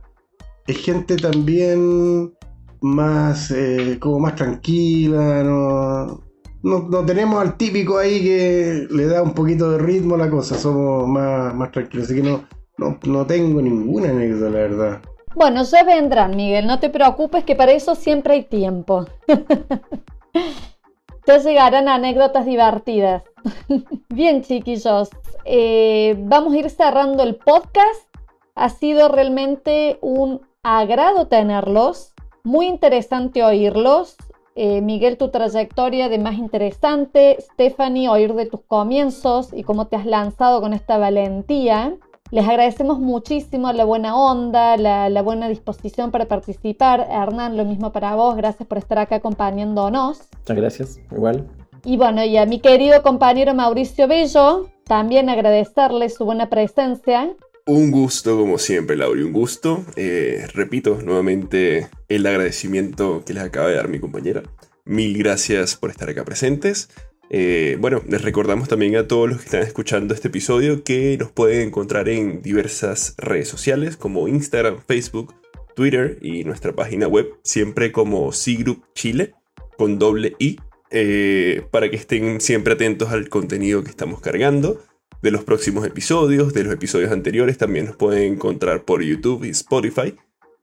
es 0.65 0.77
gente 0.77 1.17
también 1.17 2.33
más. 2.81 3.51
eh, 3.51 3.97
como 3.99 4.19
más 4.19 4.35
tranquila, 4.35 5.43
no, 5.43 6.21
no. 6.65 6.87
no 6.89 7.05
tenemos 7.05 7.41
al 7.41 7.57
típico 7.57 7.97
ahí 7.97 8.21
que 8.21 8.87
le 8.89 9.05
da 9.05 9.21
un 9.21 9.33
poquito 9.33 9.71
de 9.71 9.77
ritmo 9.77 10.15
a 10.15 10.17
la 10.17 10.29
cosa, 10.29 10.57
somos 10.57 11.07
más, 11.07 11.53
más 11.53 11.71
tranquilos. 11.71 12.05
Así 12.05 12.15
que 12.15 12.27
no, 12.27 12.45
no, 12.77 12.97
no 13.03 13.25
tengo 13.25 13.61
ninguna 13.61 14.09
anécdota, 14.09 14.49
la 14.49 14.57
verdad. 14.57 15.01
Bueno, 15.35 15.63
ya 15.63 15.83
vendrán, 15.83 16.35
Miguel, 16.35 16.65
no 16.65 16.79
te 16.79 16.89
preocupes 16.89 17.43
que 17.43 17.55
para 17.55 17.73
eso 17.73 17.93
siempre 17.93 18.35
hay 18.35 18.43
tiempo. 18.43 19.05
ya 21.27 21.37
llegarán 21.37 21.89
anécdotas 21.89 22.45
divertidas. 22.45 23.23
Bien, 24.09 24.41
chiquillos, 24.41 25.09
eh, 25.43 26.15
vamos 26.19 26.53
a 26.53 26.57
ir 26.57 26.69
cerrando 26.69 27.21
el 27.21 27.35
podcast 27.35 28.09
Ha 28.55 28.69
sido 28.69 29.09
realmente 29.09 29.99
un 30.01 30.41
agrado 30.63 31.27
tenerlos, 31.27 32.13
muy 32.43 32.67
interesante 32.67 33.43
oírlos. 33.43 34.15
Eh, 34.55 34.79
Miguel, 34.81 35.17
tu 35.17 35.29
trayectoria 35.29 36.07
de 36.07 36.17
más 36.17 36.35
interesante. 36.35 37.37
Stephanie, 37.39 38.07
oír 38.07 38.33
de 38.33 38.45
tus 38.45 38.61
comienzos 38.61 39.49
y 39.51 39.63
cómo 39.63 39.87
te 39.87 39.97
has 39.97 40.05
lanzado 40.05 40.61
con 40.61 40.73
esta 40.73 40.97
valentía. 40.97 41.97
Les 42.31 42.47
agradecemos 42.47 42.99
muchísimo 42.99 43.71
la 43.73 43.83
buena 43.83 44.15
onda, 44.15 44.77
la, 44.77 45.09
la, 45.09 45.21
buena 45.21 45.49
disposición 45.49 46.09
para 46.09 46.25
participar. 46.25 47.05
Hernán, 47.09 47.57
lo 47.57 47.65
mismo 47.65 47.91
para 47.91 48.15
vos. 48.15 48.37
Gracias 48.37 48.67
por 48.67 48.77
estar 48.77 48.97
acá 48.97 49.17
acompañándonos. 49.17 50.21
Muchas 50.39 50.57
gracias, 50.57 50.99
igual. 51.11 51.45
Y 51.83 51.97
bueno, 51.97 52.23
y 52.23 52.37
a 52.37 52.45
mi 52.45 52.59
querido 52.59 53.03
compañero 53.03 53.53
Mauricio 53.53 54.07
Bello, 54.07 54.69
también 54.85 55.29
agradecerle 55.29 56.09
su 56.09 56.25
buena 56.25 56.49
presencia. 56.49 57.35
Un 57.67 57.89
gusto, 57.89 58.37
como 58.37 58.59
siempre, 58.59 58.95
Lauri, 58.95 59.23
un 59.23 59.33
gusto. 59.33 59.83
Eh, 59.95 60.45
repito 60.53 61.01
nuevamente 61.01 61.87
el 62.07 62.27
agradecimiento 62.27 63.23
que 63.25 63.33
les 63.33 63.41
acaba 63.41 63.69
de 63.69 63.75
dar 63.75 63.87
mi 63.87 63.99
compañera. 63.99 64.43
Mil 64.85 65.17
gracias 65.17 65.75
por 65.75 65.89
estar 65.89 66.07
acá 66.07 66.23
presentes. 66.23 66.89
Eh, 67.31 67.75
bueno, 67.79 68.03
les 68.07 68.21
recordamos 68.21 68.67
también 68.67 68.95
a 68.97 69.07
todos 69.07 69.29
los 69.29 69.39
que 69.39 69.45
están 69.45 69.63
escuchando 69.63 70.13
este 70.13 70.27
episodio 70.27 70.83
que 70.83 71.17
nos 71.17 71.31
pueden 71.31 71.69
encontrar 71.69 72.07
en 72.07 72.43
diversas 72.43 73.15
redes 73.17 73.47
sociales 73.47 73.97
como 73.97 74.27
Instagram, 74.27 74.77
Facebook, 74.87 75.33
Twitter 75.75 76.19
y 76.21 76.43
nuestra 76.43 76.71
página 76.73 77.07
web, 77.07 77.33
siempre 77.41 77.91
como 77.91 78.31
C 78.31 78.63
Chile, 78.93 79.33
con 79.75 79.97
doble 79.97 80.35
I, 80.37 80.59
eh, 80.91 81.65
para 81.71 81.89
que 81.89 81.95
estén 81.95 82.41
siempre 82.41 82.75
atentos 82.75 83.09
al 83.09 83.27
contenido 83.27 83.83
que 83.83 83.89
estamos 83.89 84.21
cargando 84.21 84.83
de 85.21 85.31
los 85.31 85.43
próximos 85.43 85.85
episodios, 85.85 86.53
de 86.53 86.63
los 86.63 86.73
episodios 86.73 87.11
anteriores. 87.11 87.57
También 87.57 87.85
nos 87.85 87.95
pueden 87.95 88.33
encontrar 88.33 88.83
por 88.83 89.01
YouTube 89.01 89.43
y 89.43 89.49
Spotify. 89.49 90.15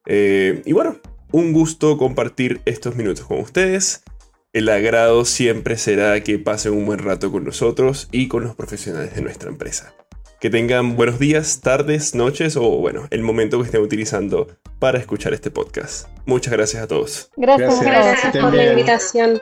Eh, 0.07 0.63
y 0.65 0.73
bueno, 0.73 0.97
un 1.33 1.53
gusto 1.53 1.99
compartir 1.99 2.61
estos 2.65 2.97
minutos 2.97 3.27
con 3.27 3.39
ustedes. 3.39 4.03
El 4.53 4.69
agrado 4.69 5.25
siempre 5.25 5.79
será 5.79 6.23
que 6.23 6.39
pasen 6.39 6.75
un 6.75 6.85
buen 6.85 6.99
rato 6.99 7.33
con 7.33 7.45
nosotros 7.45 8.09
y 8.13 8.29
con 8.29 8.45
los 8.45 8.55
profesionales 8.55 9.15
de 9.15 9.23
nuestra 9.23 9.49
empresa. 9.49 9.95
Que 10.41 10.51
tengan 10.51 10.97
buenos 10.97 11.19
días, 11.19 11.61
tardes, 11.61 12.15
noches 12.15 12.57
o 12.57 12.63
bueno, 12.63 13.07
el 13.11 13.23
momento 13.23 13.59
que 13.59 13.67
estén 13.67 13.81
utilizando 13.81 14.49
para 14.79 14.99
escuchar 14.99 15.33
este 15.33 15.51
podcast. 15.51 16.09
Muchas 16.27 16.53
gracias 16.53 16.83
a 16.83 16.87
todos. 16.87 17.31
Gracias, 17.37 17.81
gracias, 17.81 18.23
gracias 18.23 18.45
por 18.45 18.53
la 18.53 18.67
invitación. 18.67 19.41